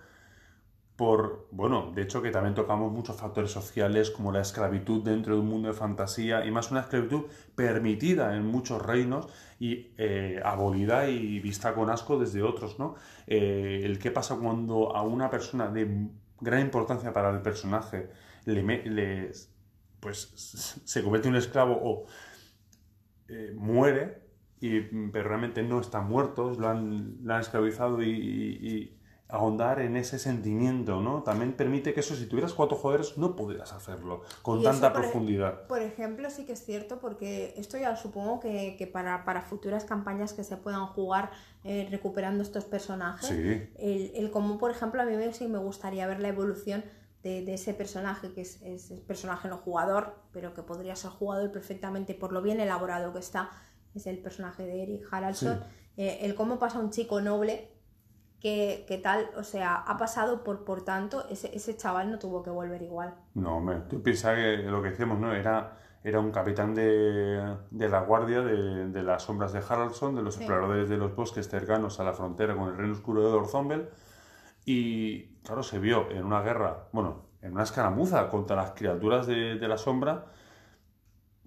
[0.95, 5.39] por, bueno, de hecho que también tocamos muchos factores sociales como la esclavitud dentro de
[5.39, 7.23] un mundo de fantasía y más una esclavitud
[7.55, 9.27] permitida en muchos reinos
[9.61, 12.95] y eh, abolida y vista con asco desde otros, ¿no?
[13.27, 16.09] Eh, el qué pasa cuando a una persona de
[16.41, 18.09] gran importancia para el personaje
[18.45, 19.31] le-
[19.99, 22.05] pues se convierte en un esclavo o
[23.27, 24.21] eh, muere
[24.61, 24.81] y,
[25.11, 28.95] pero realmente no están muertos, lo han, lo han esclavizado y, y- y
[29.31, 31.21] ahondar en ese sentimiento, ¿no?
[31.21, 35.67] También permite que eso, si tuvieras cuatro jugadores, no pudieras hacerlo con tanta por profundidad.
[35.67, 39.85] Por ejemplo, sí que es cierto, porque esto ya supongo que, que para, para futuras
[39.85, 41.29] campañas que se puedan jugar
[41.63, 43.69] eh, recuperando estos personajes, Sí.
[43.77, 46.83] el, el cómo, por ejemplo, a mí me, sí me gustaría ver la evolución
[47.23, 51.11] de, de ese personaje, que es, es, es personaje no jugador, pero que podría ser
[51.11, 53.49] jugador perfectamente por lo bien elaborado que está,
[53.93, 55.59] es el personaje de Eric Haraldson,
[55.97, 57.71] eh, el cómo pasa un chico noble
[58.39, 62.41] que, que tal, o sea, ha pasado por, por tanto, ese, ese chaval no tuvo
[62.41, 63.15] que volver igual.
[63.33, 65.33] No, hombre, tú piensas que lo que decíamos, ¿no?
[65.33, 70.21] Era, era un capitán de, de la guardia de, de las sombras de Haraldson, de
[70.21, 70.43] los Sí.
[70.43, 73.89] exploradores de los bosques cercanos a la frontera con el reino oscuro de Orzombel.
[74.65, 79.55] Y claro, se vio en una guerra, bueno, en una escaramuza contra las criaturas de,
[79.55, 80.25] de la sombra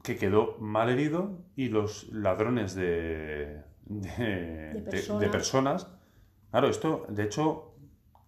[0.03, 5.86] que quedó mal herido y los ladrones de, de, personas.
[6.51, 7.74] Claro, esto de hecho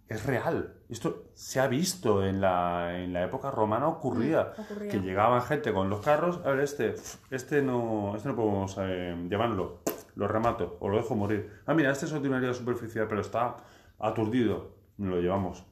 [0.08, 0.74] es real.
[0.88, 4.52] Esto se ha visto en la, en la época romana, ocurría.
[4.56, 4.90] Mm, ocurría.
[4.90, 6.40] Que llegaban gente con los carros.
[6.44, 6.94] A ver, este,
[7.30, 9.80] este no, este no podemos eh, llevarlo.
[10.14, 11.50] Lo remato o lo dejo morir.
[11.66, 13.56] Ah, mira, este es de una herida superficial, pero está
[13.98, 14.83] aturdido.
[14.98, 15.64] Lo llevamos.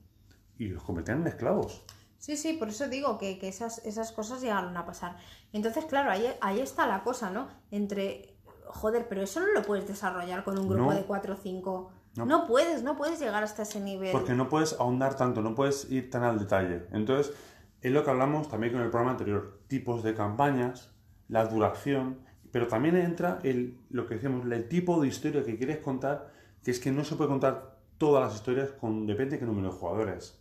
[0.58, 1.84] Y los convertían en esclavos.
[2.18, 5.16] Sí, sí, por eso digo que, que esas, esas cosas llegaron a pasar.
[5.52, 7.48] Entonces, claro, ahí, ahí está la cosa, ¿no?
[7.72, 10.94] Entre, joder, pero eso no lo puedes desarrollar con un grupo No.
[10.94, 11.92] de 4 o 5.
[12.14, 12.26] No.
[12.26, 12.46] No.
[12.46, 14.12] puedes, no puedes llegar hasta ese nivel.
[14.12, 16.86] Porque no puedes ahondar tanto, no puedes ir tan al detalle.
[16.92, 17.34] Entonces,
[17.80, 19.60] es lo que hablamos también con el programa anterior.
[19.66, 20.92] Tipos de campañas,
[21.28, 22.20] la duración,
[22.52, 26.30] pero también entra el, lo que decíamos, el tipo de historia que quieres contar,
[26.62, 27.71] que es que no se puede contar
[28.02, 30.36] todas las historias con depende de qué número de jugadores.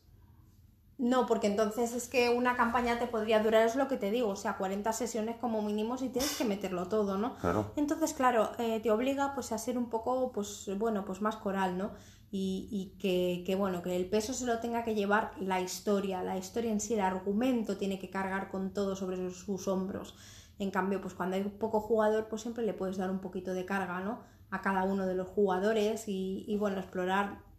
[0.98, 4.30] No, porque entonces es que una campaña te podría durar, es lo que te digo,
[4.30, 7.36] o sea, 40 sesiones como mínimo si tienes que meterlo todo, ¿no?
[7.38, 7.72] Claro.
[7.76, 11.78] Entonces, claro, eh, te obliga pues a ser un poco, pues bueno, pues más coral,
[11.78, 11.92] ¿no?
[12.32, 16.24] Y, y que, que, bueno, que el peso se lo tenga que llevar la historia,
[16.24, 20.16] la historia en sí, el argumento tiene que cargar con todo sobre sus, sus hombros.
[20.58, 23.66] En cambio, pues cuando hay poco jugador, pues siempre le puedes dar un poquito de
[23.66, 24.22] carga, ¿no?
[24.50, 27.51] A cada uno de los jugadores y, y bueno, explorar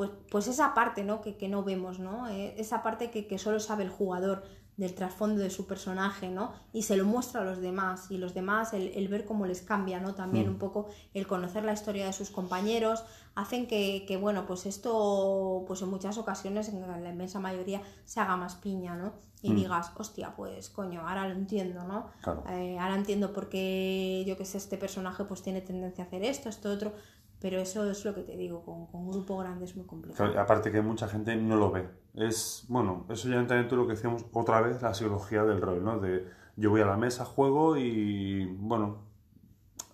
[0.00, 1.20] pues, pues esa parte ¿no?
[1.20, 2.26] que, que no vemos, ¿no?
[2.30, 4.44] Eh, esa parte que, que solo sabe el jugador
[4.78, 6.54] del trasfondo de su personaje, ¿no?
[6.72, 9.60] Y se lo muestra a los demás, y los demás, el, el ver cómo les
[9.60, 10.14] cambia, ¿no?
[10.14, 10.52] También Mm.
[10.52, 15.64] un poco el conocer la historia de sus compañeros, hacen que, que, bueno, pues esto,
[15.66, 19.12] pues en muchas ocasiones, en la inmensa mayoría, se haga más piña, ¿no?
[19.42, 19.56] Y Mm.
[19.56, 22.06] digas, hostia, pues coño, ahora lo entiendo, ¿no?
[22.22, 22.42] Claro.
[22.48, 26.22] Eh, ahora entiendo por qué, yo que sé, este personaje pues tiene tendencia a hacer
[26.24, 26.94] esto, esto, otro,
[27.40, 30.24] pero eso es lo que te digo, con, con un grupo grande es muy complicado.
[30.24, 31.88] Claro, aparte que mucha gente no lo ve.
[32.14, 35.60] Es, bueno, eso ya entra dentro de lo que decíamos otra vez, la psicología del
[35.60, 35.98] rol, ¿no?
[35.98, 38.98] De yo voy a la mesa, juego y, bueno,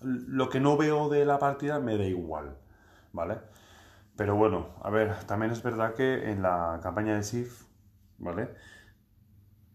[0.00, 2.56] lo que no veo de la partida me da igual,
[3.12, 3.38] ¿vale?
[4.16, 7.66] Pero bueno, a ver, también es verdad que en la campaña de SIF,
[8.18, 8.50] ¿vale?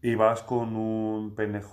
[0.02, 1.72] Ibas con un PNJ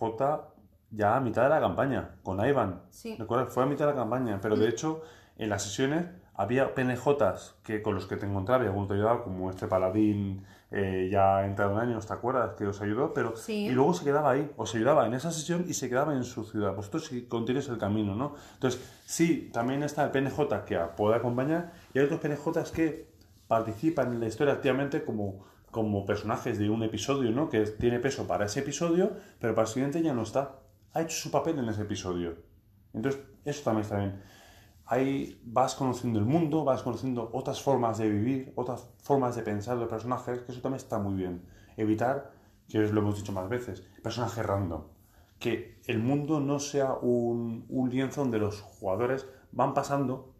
[0.91, 2.83] ya a mitad de la campaña, con Ivan.
[2.89, 3.15] Sí.
[3.17, 3.53] ¿Recuerdas?
[3.53, 5.01] Fue a mitad de la campaña, pero de hecho
[5.39, 9.23] en las sesiones había PNJs que, con los que te encontraba y alguno te ayudaba,
[9.23, 12.51] como este paladín eh, ya entrado en años, ¿te acuerdas?
[12.57, 13.35] Que os ayudó, pero...
[13.35, 13.65] Sí.
[13.65, 16.45] Y luego se quedaba ahí, os ayudaba en esa sesión y se quedaba en su
[16.45, 16.73] ciudad.
[16.75, 18.35] Vosotros si continuáis el camino, ¿no?
[18.53, 23.09] Entonces, sí, también está el PNJ que puede acompañar y hay otros PNJs que
[23.47, 27.49] participan en la historia activamente como, como personajes de un episodio, ¿no?
[27.49, 30.59] Que tiene peso para ese episodio, pero para el siguiente ya no está.
[30.93, 32.37] Ha hecho su papel en ese episodio.
[32.93, 34.21] Entonces, eso también está bien.
[34.91, 39.77] Ahí vas conociendo el mundo, vas conociendo otras formas de vivir, otras formas de pensar
[39.77, 41.43] de personajes, que eso también está muy bien.
[41.77, 42.31] Evitar,
[42.67, 44.81] que os lo hemos dicho más veces, personajes random.
[45.37, 50.33] Que el mundo no sea un, un lienzo donde los jugadores van pasando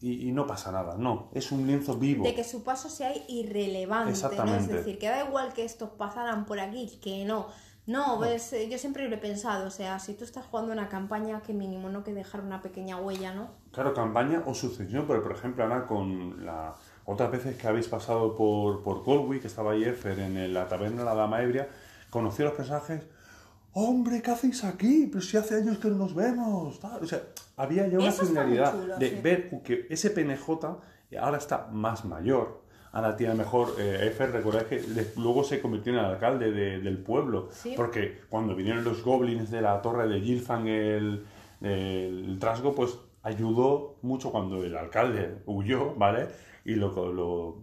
[0.00, 0.96] y, y no pasa nada.
[0.96, 2.24] No, es un lienzo vivo.
[2.24, 4.12] De que su paso sea irrelevante, ¿no?
[4.12, 4.74] Es Exactamente.
[4.76, 7.48] decir, que da igual que estos pasaran por aquí, que no.
[7.86, 8.38] No, eh,
[8.70, 11.90] yo siempre lo he pensado, o sea, si tú estás jugando una campaña, que mínimo
[11.90, 13.50] no que dejar una pequeña huella, ¿no?
[13.72, 16.74] Claro, campaña o sucesión, pero por ejemplo, Ana, con la
[17.06, 21.00] otras veces que habéis pasado por, por Colby, que estaba ahí Efer en la taberna
[21.00, 21.68] de la Dama Ebria,
[22.08, 23.02] conocí a los personajes.
[23.74, 25.08] ¡Hombre, qué hacéis aquí!
[25.08, 26.78] Pero si hace años que no nos vemos.
[26.80, 27.02] tal".
[27.02, 27.22] O sea,
[27.56, 29.20] había ya una chulo, de sí.
[29.22, 30.48] ver que ese PNJ
[31.20, 32.63] ahora está más mayor.
[32.94, 33.74] Ahora tiene mejor.
[33.78, 34.80] Eh, Efer, recordad que
[35.16, 37.48] luego se convirtió en el alcalde de- del pueblo.
[37.50, 37.74] Sí.
[37.76, 41.26] Porque cuando vinieron los goblins de la torre de Gilfang, el,
[41.60, 46.28] el trasgo, pues ayudó mucho cuando el alcalde huyó, ¿vale?
[46.64, 47.56] Y lo, lo,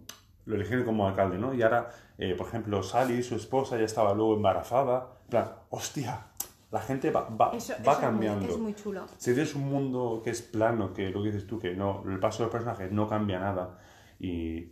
[0.44, 1.54] lo eligieron como alcalde, ¿no?
[1.54, 5.08] Y ahora, eh, por ejemplo, Sally, su esposa, ya estaba luego embarazada.
[5.24, 6.26] En plan, hostia,
[6.70, 8.48] la gente va, va, Eso, va eso es muy- cambiando.
[8.48, 9.06] es muy chulo.
[9.16, 12.18] Si tienes un mundo que es plano, que lo que dices tú, que no, el
[12.18, 13.78] paso del personaje no cambia nada,
[14.20, 14.68] y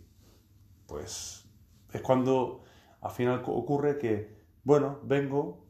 [0.91, 1.45] pues
[1.93, 2.63] es cuando
[2.99, 4.35] al final ocurre que,
[4.65, 5.65] bueno, vengo,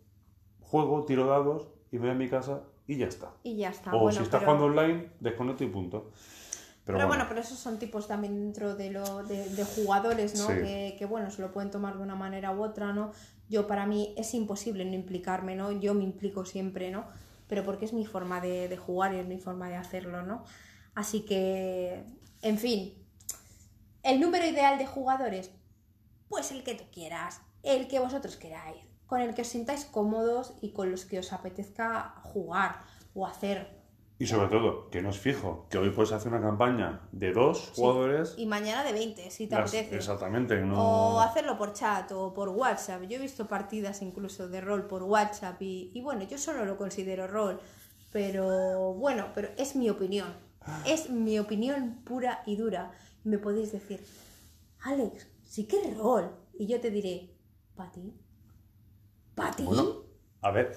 [0.62, 3.32] juego, tiro dados y voy a mi casa y ya está.
[3.44, 3.94] Y ya está.
[3.96, 6.10] o bueno, si estás pero- jugando online, desconecto y punto.
[6.84, 10.36] Pero, Pero, bueno, bueno, pero esos son tipos también dentro de, lo, de, de jugadores,
[10.40, 10.48] ¿no?
[10.48, 10.54] Sí.
[10.54, 13.12] Que, que, bueno, se lo pueden tomar de una manera u otra, ¿no?
[13.48, 15.72] Yo para mí es imposible no implicarme, ¿no?
[15.72, 17.06] Yo me implico siempre, ¿no?
[17.48, 20.44] Pero porque es mi forma de, de jugar y es mi forma de hacerlo, ¿no?
[20.96, 22.04] Así que,
[22.42, 22.96] en fin,
[24.04, 25.52] el número ideal de jugadores,
[26.30, 30.54] pues el que tú quieras, el que vosotros queráis, con el que os sintáis cómodos
[30.62, 32.82] y con los que os apetezca jugar
[33.14, 33.80] o hacer
[34.20, 37.72] Y sobre todo, que no es fijo, que hoy puedes hacer una campaña de dos
[37.76, 38.36] jugadores.
[38.38, 39.96] Y mañana de 20, si te las- apetece.
[39.98, 41.16] exactamente, no.
[41.16, 43.02] O hacerlo por chat o por WhatsApp.
[43.10, 46.78] Yo he visto partidas incluso de rol por WhatsApp y, y bueno, yo solo lo
[46.78, 47.60] considero rol.
[48.12, 50.34] Pero bueno, pero es mi opinión.
[50.86, 52.92] Es mi opinión pura y dura.
[53.24, 54.04] Me podéis decir,
[54.82, 56.32] Alex, sí que es rol.
[56.58, 57.36] Y yo te diré,
[57.76, 58.14] ¿para ti?
[59.36, 59.64] ¿Para ti?
[59.64, 60.04] Bueno,
[60.42, 60.76] a ver,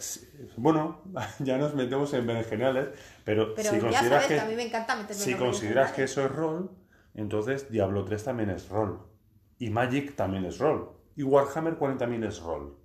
[0.56, 1.02] bueno,
[1.40, 2.88] ya nos metemos en berenjenales,
[3.24, 6.04] pero, pero si consideras sabes que, que a mí me encanta meterme si consideras que
[6.04, 6.70] eso es rol,
[7.14, 9.00] entonces Diablo 3 también es rol.
[9.58, 10.90] Y Magic también es rol.
[11.16, 12.76] Y Warhammer 40 también es rol.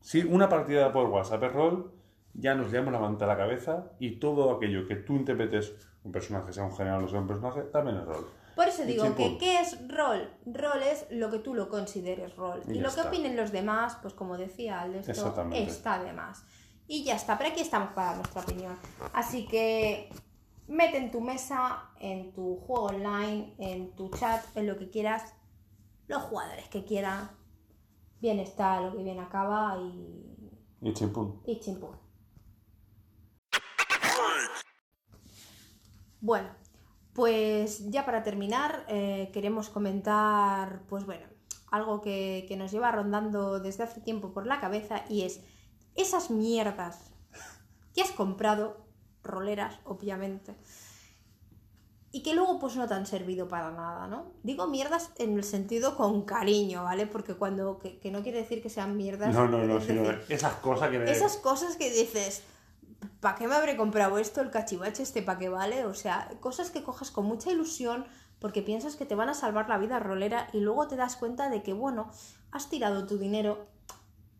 [0.00, 1.92] Si una partida por WhatsApp es rol,
[2.32, 5.74] ya nos liamos la manta a la cabeza y todo aquello que tú interpretes
[6.06, 8.26] un personaje, sea un general o sea un personaje, también es rol.
[8.54, 9.36] Por eso digo que.
[9.36, 10.30] ¿qué es rol?
[10.46, 12.62] Rol es lo que tú lo consideres rol.
[12.68, 16.44] Y lo que opinen los demás, pues como decía Aldo, esto está de más.
[16.88, 18.78] Y ya está, pero aquí estamos para nuestra opinión.
[19.12, 20.08] Así que
[20.68, 25.34] mete en tu mesa, en tu juego online, en tu chat, en lo que quieras,
[26.06, 27.30] los jugadores que quieran.
[28.20, 30.50] Bien está lo que bien acaba y,
[30.80, 31.42] Y chimpún.
[31.44, 32.06] y chimpún.
[36.20, 36.48] Bueno,
[37.12, 41.26] pues ya para terminar, eh, queremos comentar, pues bueno,
[41.70, 45.40] algo que, que nos lleva rondando desde hace tiempo por la cabeza y es
[45.94, 47.10] esas mierdas
[47.94, 48.84] que has comprado,
[49.22, 50.54] roleras, obviamente,
[52.12, 54.32] y que luego pues no te han servido para nada, ¿no?
[54.42, 57.06] Digo mierdas en el sentido con cariño, ¿vale?
[57.06, 59.34] Porque cuando, que, que no quiere decir que sean mierdas.
[59.34, 61.10] No, no, no, es sino decir, esas cosas que...
[61.10, 62.42] esas cosas que dices,
[63.20, 65.84] ¿para qué me habré comprado esto, el cachivache este, para qué vale?
[65.84, 68.06] O sea, cosas que cojas con mucha ilusión
[68.38, 71.48] porque piensas que te van a salvar la vida rolera y luego te das cuenta
[71.48, 72.10] de que, bueno,
[72.50, 73.66] has tirado tu dinero,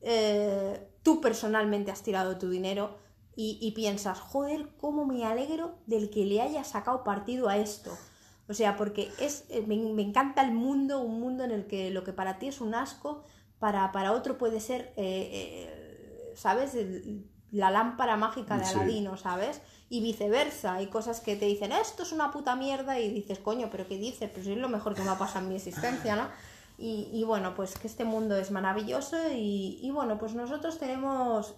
[0.02, 2.98] eh, tú personalmente has tirado tu dinero
[3.38, 7.94] y, piensas, joder, cómo me alegro del que le haya sacado partido a esto.
[8.48, 11.90] O sea, porque es, eh, me, me encanta el mundo, un mundo en el que
[11.90, 13.24] lo que para ti es un asco,
[13.58, 16.76] para, para otro puede ser, eh, eh, ¿sabes?
[17.56, 18.74] La lámpara mágica de Sí.
[18.74, 19.62] Aladino, ¿sabes?
[19.88, 20.74] Y viceversa.
[20.74, 23.96] Hay cosas que te dicen, esto es una puta mierda, y dices, coño, pero ¿qué
[23.98, 24.30] dices?
[24.30, 26.28] Pues es lo mejor que me ha pasado en mi existencia, ¿no?
[26.78, 31.54] Y, y bueno, pues que este mundo es maravilloso y, y bueno, pues nosotros tenemos...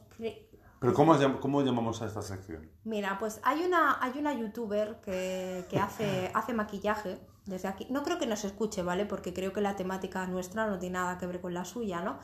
[0.81, 2.71] Pero ¿cómo, llam- cómo llamamos a esta sección?
[2.85, 7.89] Mira, pues hay una, hay una youtuber que, que hace, hace maquillaje desde aquí.
[7.91, 9.05] No creo que nos escuche, ¿vale?
[9.05, 12.21] Porque creo que la temática nuestra no tiene nada que ver con la suya, ¿no?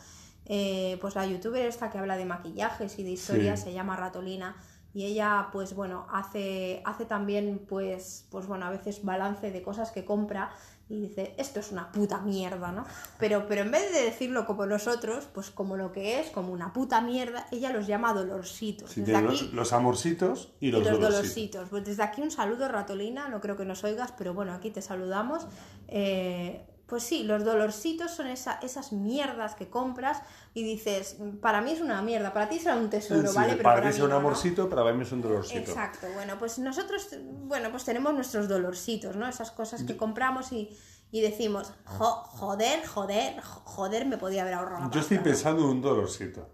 [0.46, 3.66] Eh, pues la youtuber esta que habla de maquillajes y de historias Sí.
[3.66, 4.56] se llama Ratolina
[4.92, 9.90] y ella pues bueno hace, hace también pues, pues bueno a veces balance de cosas
[9.90, 10.50] que compra
[10.86, 12.84] y dice esto es una puta mierda, ¿no?
[13.18, 16.74] Pero, pero en vez de decirlo como nosotros, pues como lo que es, como una
[16.74, 18.90] puta mierda, ella los llama dolorcitos.
[18.90, 21.14] Sí, Desde aquí- los, los amorcitos y y los, los dolorcitos.
[21.16, 21.68] dolorcitos.
[21.70, 23.28] Pues desde aquí un saludo, Ratolina.
[23.30, 25.46] No creo que nos oigas, pero bueno, aquí te saludamos.
[25.88, 30.20] Eh, pues sí, los dolorcitos son esa- esas mierdas que compras
[30.52, 33.52] y dices, para mí es una mierda, para ti será un tesoro, Sí, ¿vale?
[33.52, 34.20] Pero para para ti es un no, ¿no?
[34.20, 35.58] amorcito, para mí es un dolorcito.
[35.70, 39.26] Exacto, bueno, pues nosotros, bueno, pues tenemos nuestros dolorcitos, ¿no?
[39.28, 40.76] Esas cosas que compramos y,
[41.10, 44.90] y decimos, "Jo- joder, joder, jo- joder, me podía haber ahorrado.
[44.90, 45.30] Yo estoy pasta".
[45.30, 46.48] pensando en un dolorcito.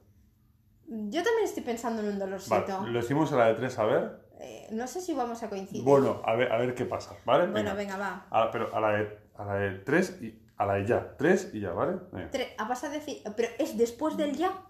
[0.87, 2.79] Yo también estoy pensando en un dolorcito.
[2.79, 4.29] Vale, lo decimos a la de tres, a ver.
[4.41, 5.85] Eh, no sé si vamos a coincidir.
[5.85, 7.47] Bueno, a ver, a ver qué pasa, ¿vale?
[7.49, 8.27] Bueno, venga, va.
[8.31, 11.17] A- pero a la de, a la de tres y a la de ya.
[11.17, 11.97] Tres y ya, ¿vale?
[12.13, 12.31] Venga.
[12.31, 14.63] Tre- ah, vas a decir, pero es después del ya,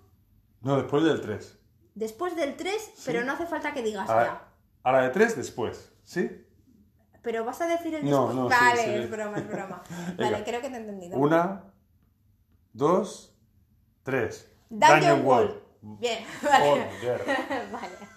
[0.63, 1.59] No, después del tres.
[1.95, 4.49] después del 3, pero no hace falta que digas A la, ya.
[4.85, 6.47] a la de tres después, ¿sí?
[7.23, 8.37] Pero vas a decir el No, después.
[8.37, 8.91] no, sí, vale, sí.
[9.03, 9.83] es broma, es broma.
[10.17, 10.31] Venga.
[10.31, 11.19] vale, creo que te he entendido.
[11.19, 11.65] Una,
[12.73, 13.35] dos,
[14.03, 14.51] tres.
[14.71, 15.63] Dungeon Wall.
[15.83, 16.65] Bien, vale.
[16.65, 17.25] Joder.
[17.73, 18.10] vale.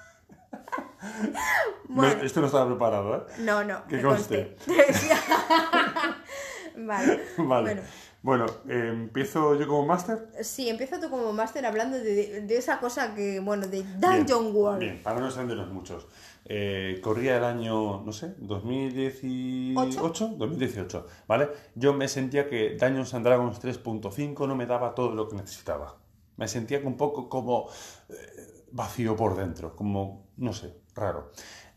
[1.90, 3.22] No, esto no estaba preparado, ¿eh?
[3.40, 4.56] No, no, Que conste.
[6.78, 7.20] vale.
[7.38, 7.74] Vale.
[7.74, 7.82] Bueno,
[8.22, 10.30] Bueno, eh, empiezo yo como máster.
[10.42, 14.56] sí, empieza tú como máster hablando de, de esa cosa que, bueno, de Dungeon Bien,
[14.56, 14.80] World.
[14.80, 16.08] Bien, para no extendernos muchos.
[16.46, 21.50] Eh, corría el año, no sé, 2018, 2018, ¿vale?
[21.76, 25.98] Yo me sentía que Dungeons and Dragons 3.5 no me daba todo lo que necesitaba.
[26.36, 27.70] Me sentía un poco como
[28.10, 31.32] eh, vacío por dentro, como, no sé, raro.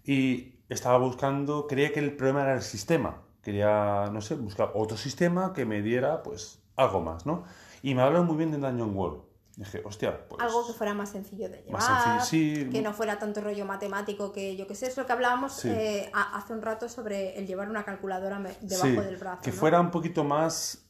[0.05, 3.23] Y estaba buscando, creía que el problema era el sistema.
[3.43, 7.45] Quería, no sé, buscar otro sistema que me diera, pues, algo más, ¿no?
[7.83, 9.23] Y me hablaron muy bien de Dungeon World.
[9.57, 10.43] Dije, hostia, pues...
[10.43, 11.87] Algo que fuera más sencillo de llevar, Más
[12.19, 12.71] sencillo, sí.
[12.71, 15.71] que no fuera tanto rollo matemático que yo que sé, es lo que hablábamos Sí.
[15.71, 19.41] eh, hace un rato sobre el llevar una calculadora debajo Sí, del brazo.
[19.43, 19.57] que ¿no?
[19.57, 20.86] fuera un poquito más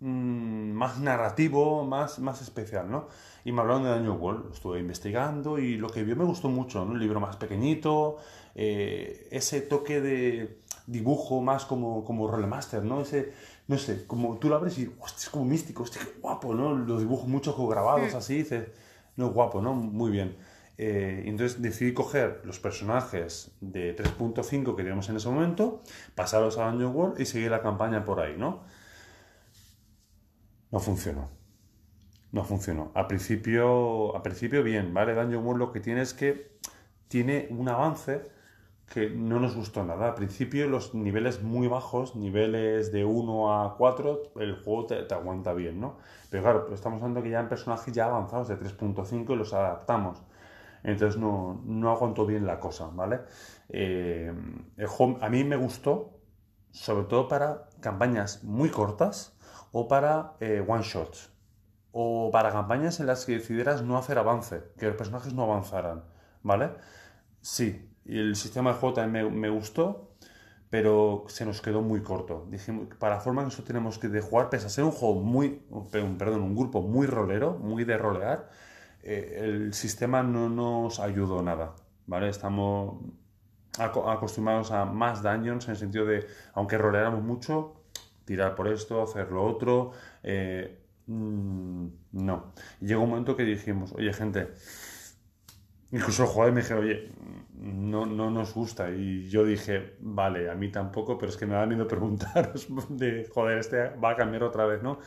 [0.00, 3.08] mm, más narrativo, más, más especial, ¿no?
[3.44, 6.84] Y me hablaron de Daño Wall, estuve investigando y lo que vi me gustó mucho,
[6.84, 6.92] ¿no?
[6.92, 8.16] Un libro más pequeñito,
[8.54, 13.00] eh, ese toque de dibujo más como, como Rolemaster, ¿no?
[13.02, 13.32] Ese,
[13.68, 16.74] no sé, como tú lo abres y, hostia, es como místico, hostia, qué guapo, ¿no?
[16.74, 18.68] Lo dibujo mucho con grabados así, dices,
[19.16, 19.74] no, es guapo, ¿no?
[19.74, 20.36] Muy bien.
[20.78, 25.82] Eh, entonces decidí coger los personajes de 3.5 que teníamos en ese momento,
[26.14, 28.60] pasarlos a Dungeon World y seguir la campaña por ahí, ¿no?
[30.70, 31.30] No funcionó.
[32.32, 32.90] No funcionó.
[32.94, 35.14] Al principio, al principio bien, ¿vale?
[35.14, 36.58] Dungeon World lo que tiene es que
[37.08, 38.30] tiene un avance
[38.92, 40.08] que no nos gustó nada.
[40.08, 45.52] Al principio los niveles muy bajos, niveles de 1 a 4, el juego te, aguanta
[45.52, 45.98] bien, ¿no?
[46.30, 50.22] Pero claro, estamos hablando que ya en personajes ya avanzados de 3.5 y los adaptamos
[50.82, 53.20] entonces no, no aguantó bien la cosa, ¿vale?
[53.68, 54.32] Eh,
[55.20, 56.20] a mí me gustó,
[56.70, 59.36] sobre todo para campañas muy cortas
[59.72, 61.30] o para eh, one shots
[61.92, 66.04] o para campañas en las que decidieras no hacer avance, que los personajes no avanzaran,
[66.42, 66.70] ¿vale?
[67.40, 70.08] Sí, el sistema de juego también me, me gustó,
[70.70, 72.46] pero se nos quedó muy corto.
[72.50, 75.14] Dijimos, para la forma que nosotros tenemos que de jugar, pese a ser un juego
[75.16, 75.62] muy,
[76.18, 78.50] perdón, un grupo muy rolero, muy de rolear,
[79.02, 81.74] eh, el sistema no nos ayudó nada,
[82.06, 82.28] ¿vale?
[82.28, 83.02] Estamos
[83.78, 87.77] acostumbrados a más dungeons en el sentido de, aunque roleáramos mucho,
[88.28, 92.52] tirar por esto, hacer lo otro, eh, mm, no.
[92.80, 94.48] llegó un momento que dijimos, oye gente,
[95.90, 97.10] incluso el jugador me dijeron, oye,
[97.54, 98.90] no, no nos gusta.
[98.90, 103.28] Y yo dije, vale, a mí tampoco, pero es que me da miedo preguntaros de,
[103.34, 104.98] joder, este va a cambiar otra vez, ¿no?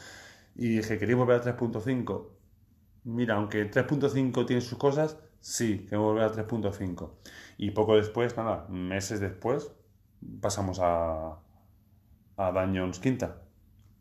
[0.56, 2.28] Y dije, ¿queréis volver a 3.5?
[3.04, 7.12] mira, aunque 3.5 tiene sus cosas, sí, que volver a 3.5.
[7.58, 9.72] Y poco después, nada, meses después,
[10.42, 11.38] pasamos a,
[12.38, 13.38] a Dungeons Quinta.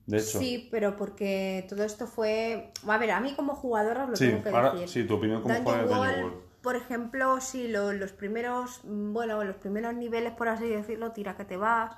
[0.07, 0.39] De hecho.
[0.39, 2.73] Sí, pero porque todo esto fue.
[2.87, 4.89] A ver, a mí como jugadora lo tengo que decir.
[4.89, 8.81] Sí, tu opinión como jugadora de Por ejemplo, sí, los primeros.
[8.85, 11.97] Bueno, los primeros niveles, por así decirlo, tira que te vas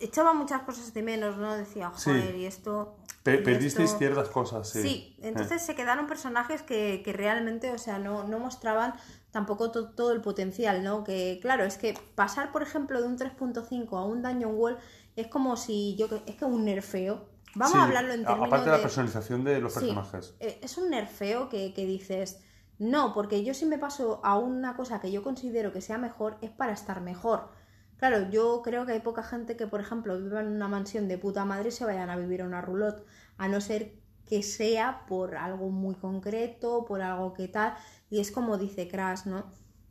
[0.00, 1.56] echaba muchas cosas de menos, ¿no?
[1.56, 2.96] Decía, joder, y esto...
[3.22, 4.82] perdisteis ciertas cosas, sí.
[4.82, 8.94] Sí, entonces se quedaron personajes que, que, realmente, o sea, no, no mostraban
[9.30, 11.04] tampoco todo el potencial, ¿no?
[11.04, 14.78] Que claro, es que pasar, por ejemplo, de un 3.5 a un Dungeon Wall
[15.16, 16.08] es como si yo...
[16.26, 17.28] Es que un nerfeo...
[17.54, 20.34] Vamos a hablarlo en términos Aparte de la personalización de los personajes.
[20.40, 22.40] Eh, es un nerfeo que, que dices...
[22.78, 26.36] No, porque yo si me paso a una cosa que yo considero que sea mejor,
[26.42, 27.48] es para estar mejor.
[27.96, 31.16] Claro, yo creo que hay poca gente que, por ejemplo, viva en una mansión de
[31.16, 33.04] puta madre y se vayan a vivir a una roulotte,
[33.38, 33.94] a no ser
[34.26, 37.74] que sea por algo muy concreto, por algo que tal,
[38.10, 39.50] y es como dice Crash, ¿no?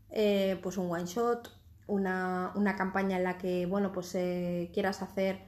[0.09, 1.49] Eh, pues un one shot,
[1.87, 5.39] una, una, campaña en la que, bueno, pues eh, quieras hacer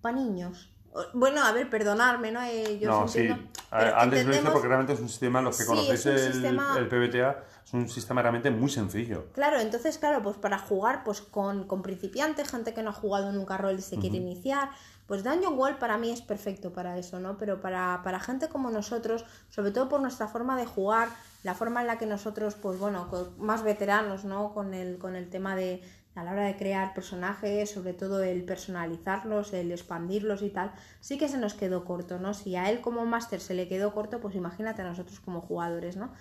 [0.00, 0.70] para niños,
[1.12, 2.42] bueno, a ver, perdonarme, ¿no?
[2.42, 3.28] Eh, yo no, sí.
[3.70, 7.88] Antes lo hice porque realmente es un sistema, los que conocéis el, PBTA, es un
[7.88, 9.26] sistema realmente muy sencillo.
[9.32, 13.30] Claro, entonces, claro, pues para jugar pues con, con principiantes, gente que no ha jugado
[13.30, 14.70] nunca rol y se quiere iniciar,
[15.06, 17.38] pues Dungeon Wall para mí es perfecto para eso, ¿no?
[17.38, 21.08] Pero para, para gente como nosotros, sobre todo por nuestra forma de jugar,
[21.42, 24.52] la forma en la que nosotros, pues bueno, más veteranos, ¿no?
[24.52, 25.82] Con el, con el tema de
[26.14, 31.18] a la hora de crear personajes, sobre todo el personalizarlos, el expandirlos y tal, sí
[31.18, 32.34] que se nos quedó corto, ¿no?
[32.34, 35.96] Si a él como máster se le quedó corto, pues imagínate a nosotros como jugadores,
[35.96, 36.12] ¿no?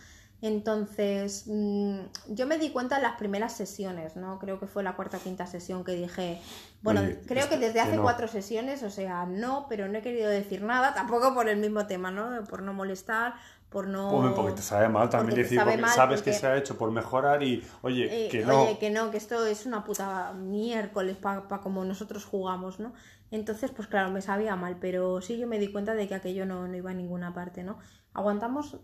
[0.41, 1.99] Entonces, mm,
[2.29, 4.39] yo me di cuenta en las primeras sesiones, ¿no?
[4.39, 6.39] Creo que fue la cuarta o quinta sesión que dije,
[6.81, 10.61] bueno, creo que desde hace cuatro sesiones, o sea, no, pero no he querido decir
[10.61, 12.45] nada, tampoco por el mismo tema, ¿no?
[12.45, 13.33] Por no molestar,
[13.69, 14.33] por no...
[14.35, 17.63] porque te sabe mal también decir, porque sabes que se ha hecho por mejorar y,
[17.81, 18.63] oye, eh, que no...
[18.63, 22.93] Oye, que no, que esto es una puta miércoles para como nosotros jugamos, ¿no?
[23.31, 26.45] Entonces, pues claro, me sabía mal, pero sí yo me di cuenta de que aquello
[26.45, 27.77] no, no iba a ninguna parte, ¿no?
[28.13, 28.77] Aguantamos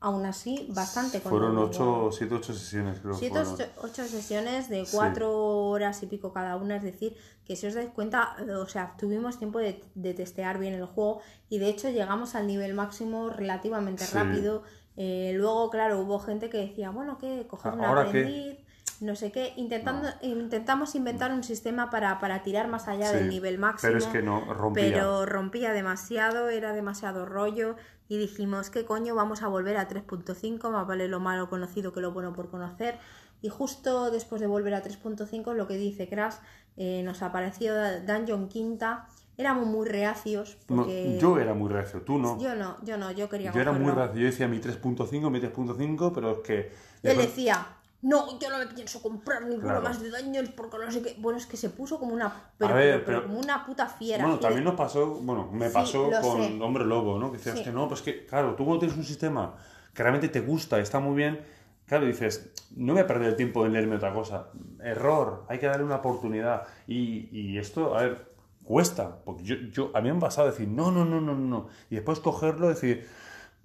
[0.00, 1.20] aún así bastante.
[1.20, 3.14] Fueron 8, 7, 8 sesiones, creo.
[3.14, 7.74] 7, 8 sesiones de 4 horas y pico cada una, es decir, que si os
[7.74, 11.20] dais cuenta, o sea, tuvimos tiempo de, de testear bien el juego
[11.50, 14.62] y de hecho llegamos al nivel máximo relativamente rápido.
[14.96, 17.46] Eh, luego, claro, hubo gente que decía, bueno, ¿qué?
[17.46, 18.58] Coger un aprendiz.
[19.00, 23.58] no sé qué, intentando, intentamos inventar un sistema para, para tirar más allá del nivel
[23.58, 23.92] máximo.
[23.92, 24.84] Pero es que no, rompía.
[24.84, 27.76] Pero rompía demasiado, era demasiado rollo
[28.10, 29.14] y dijimos, ¿qué coño?
[29.14, 32.98] Vamos a volver a 3.5, más vale lo malo conocido que lo bueno por conocer.
[33.40, 36.34] Y justo después de volver a 3.5, lo que dice Crash,
[36.76, 39.06] eh, nos apareció Dungeon Quinta.
[39.36, 40.58] Éramos muy reacios.
[40.66, 41.18] Porque...
[41.20, 42.36] yo era muy reacio, tú no.
[42.40, 45.40] Yo no, yo no, yo quería Yo era muy reacio, yo decía mi 3.5, mi
[45.40, 46.72] 3.5, pero es que.
[47.04, 47.64] Yo decía,
[48.02, 49.82] no, yo no me pienso comprar ninguno Claro.
[49.82, 51.16] más de Daniels porque no sé qué.
[51.18, 52.50] Bueno, es que se puso como una.
[52.56, 54.24] Pero, A ver, pero- pero pero- como una puta fiera.
[54.24, 56.58] Bueno, también de- nos pasó, bueno, me Sí, pasó con sé.
[56.62, 57.30] Hombre Lobo, ¿no?
[57.30, 57.64] Que decías Sí.
[57.64, 59.54] que no, pues que, claro, tú cuando tienes un sistema
[59.92, 61.44] que realmente te gusta, está muy bien,
[61.86, 64.48] claro, dices, no voy a perder el tiempo en leerme otra cosa.
[64.82, 66.62] Error, hay que darle una oportunidad.
[66.86, 68.30] Y, y esto, a ver,
[68.64, 71.66] cuesta, porque yo, yo, a mí me han pasado decir, no, no, no, no, no.
[71.90, 73.06] Y después cogerlo y decir,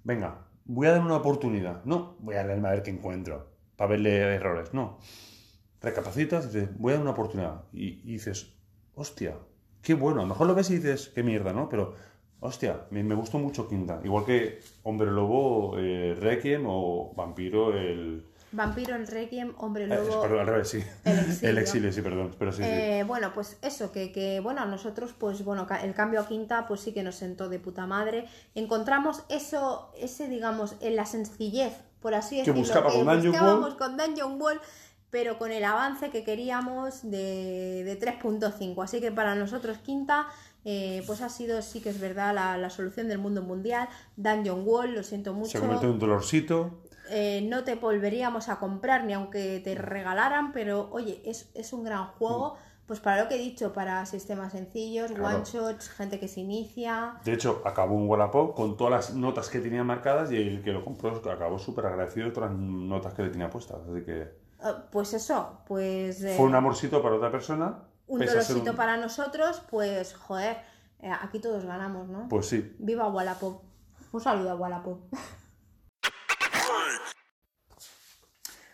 [0.04, 1.84] venga, voy a darle una oportunidad.
[1.84, 3.46] No, voy a leerme a ver qué encuentro,
[3.76, 4.74] para verle errores.
[4.74, 4.98] No.
[5.80, 7.64] Recapacitas y dices, voy a dar una oportunidad.
[7.72, 8.52] Y, y dices,
[8.94, 9.36] hostia,
[9.82, 10.20] qué bueno.
[10.20, 11.68] A lo mejor lo ves y dices, qué mierda, ¿no?
[11.68, 11.94] Pero,
[12.40, 14.00] hostia, me, me gustó mucho Quinta.
[14.02, 18.24] Igual que Hombre Lobo, eh, Requiem o Vampiro, el.
[18.52, 20.22] Vampiro, el Requiem, Hombre eh, Lobo.
[20.22, 20.82] perdón, al revés, sí.
[21.04, 21.50] El exilio.
[21.50, 22.34] El exilio, sí, perdón.
[22.38, 22.68] Pero sí, sí.
[22.68, 26.66] Eh, bueno, pues eso, que, que, bueno, a nosotros, pues bueno, el cambio a quinta,
[26.66, 28.26] pues sí que nos sentó de puta madre.
[28.54, 31.74] Encontramos eso, ese, digamos, en la sencillez,
[32.06, 34.60] por así Que decirlo, buscaba con Dungeon buscábamos con Dungeon Wall,
[35.10, 38.84] pero con el avance que queríamos de, de 3.5.
[38.84, 40.28] Así que para nosotros quinta,
[40.64, 43.88] eh, pues ha sido, sí que es verdad, la, la solución del mundo mundial.
[44.14, 45.50] Dungeon Wall, lo siento mucho.
[45.50, 46.78] Se convirtió en un dolorcito.
[47.10, 51.82] Eh, no te volveríamos a comprar ni aunque te regalaran, pero oye, es, es un
[51.82, 52.56] gran juego,
[52.86, 55.14] pues para lo que he dicho, para sistemas sencillos, Mm.
[55.14, 55.36] Claro.
[55.38, 57.14] one shots, gente que se inicia.
[57.24, 60.72] De hecho, acabó un Wallapop con todas las notas que tenía marcadas y el que
[60.72, 63.78] lo compró acabó súper agradecido de todas las notas que le tenía puestas.
[63.90, 67.82] Así que Eh, pues eso, pues eh, fue un amorcito para otra persona.
[68.06, 70.58] un dolorcito un- para nosotros, pues joder,
[71.00, 72.28] eh, aquí todos ganamos, ¿no?
[72.28, 73.62] Pues sí, Viva Wallapop.
[74.12, 75.00] Un saludo a Wallapop.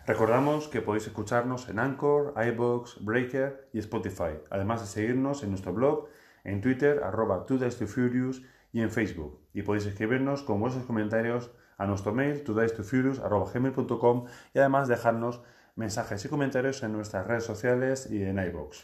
[0.05, 5.72] Recordamos que podéis escucharnos en Anchor, iBox, Breaker y Spotify, además de seguirnos en nuestro
[5.72, 6.09] blog,
[6.42, 8.42] en Twitter, arroba Furious
[8.72, 9.38] y en Facebook.
[9.55, 15.40] Y podéis escribirnos con vuestros comentarios a nuestro mail, gmail.com y además dejarnos
[15.76, 18.82] mensajes y comentarios en nuestras redes sociales y en iBox.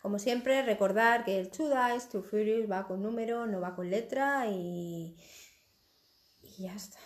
[0.00, 3.90] Como siempre, recordar que el Two Dice, Two Furious va con número, no va con
[3.90, 5.14] letra y...
[6.40, 6.98] y ya está.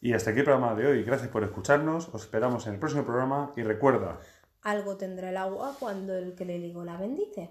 [0.00, 1.02] Y hasta aquí el programa de hoy.
[1.04, 2.08] Gracias por escucharnos.
[2.12, 4.20] Os esperamos en el próximo programa y recuerda.
[4.62, 7.50] Algo tendrá el agua cuando el que le digo la bendice.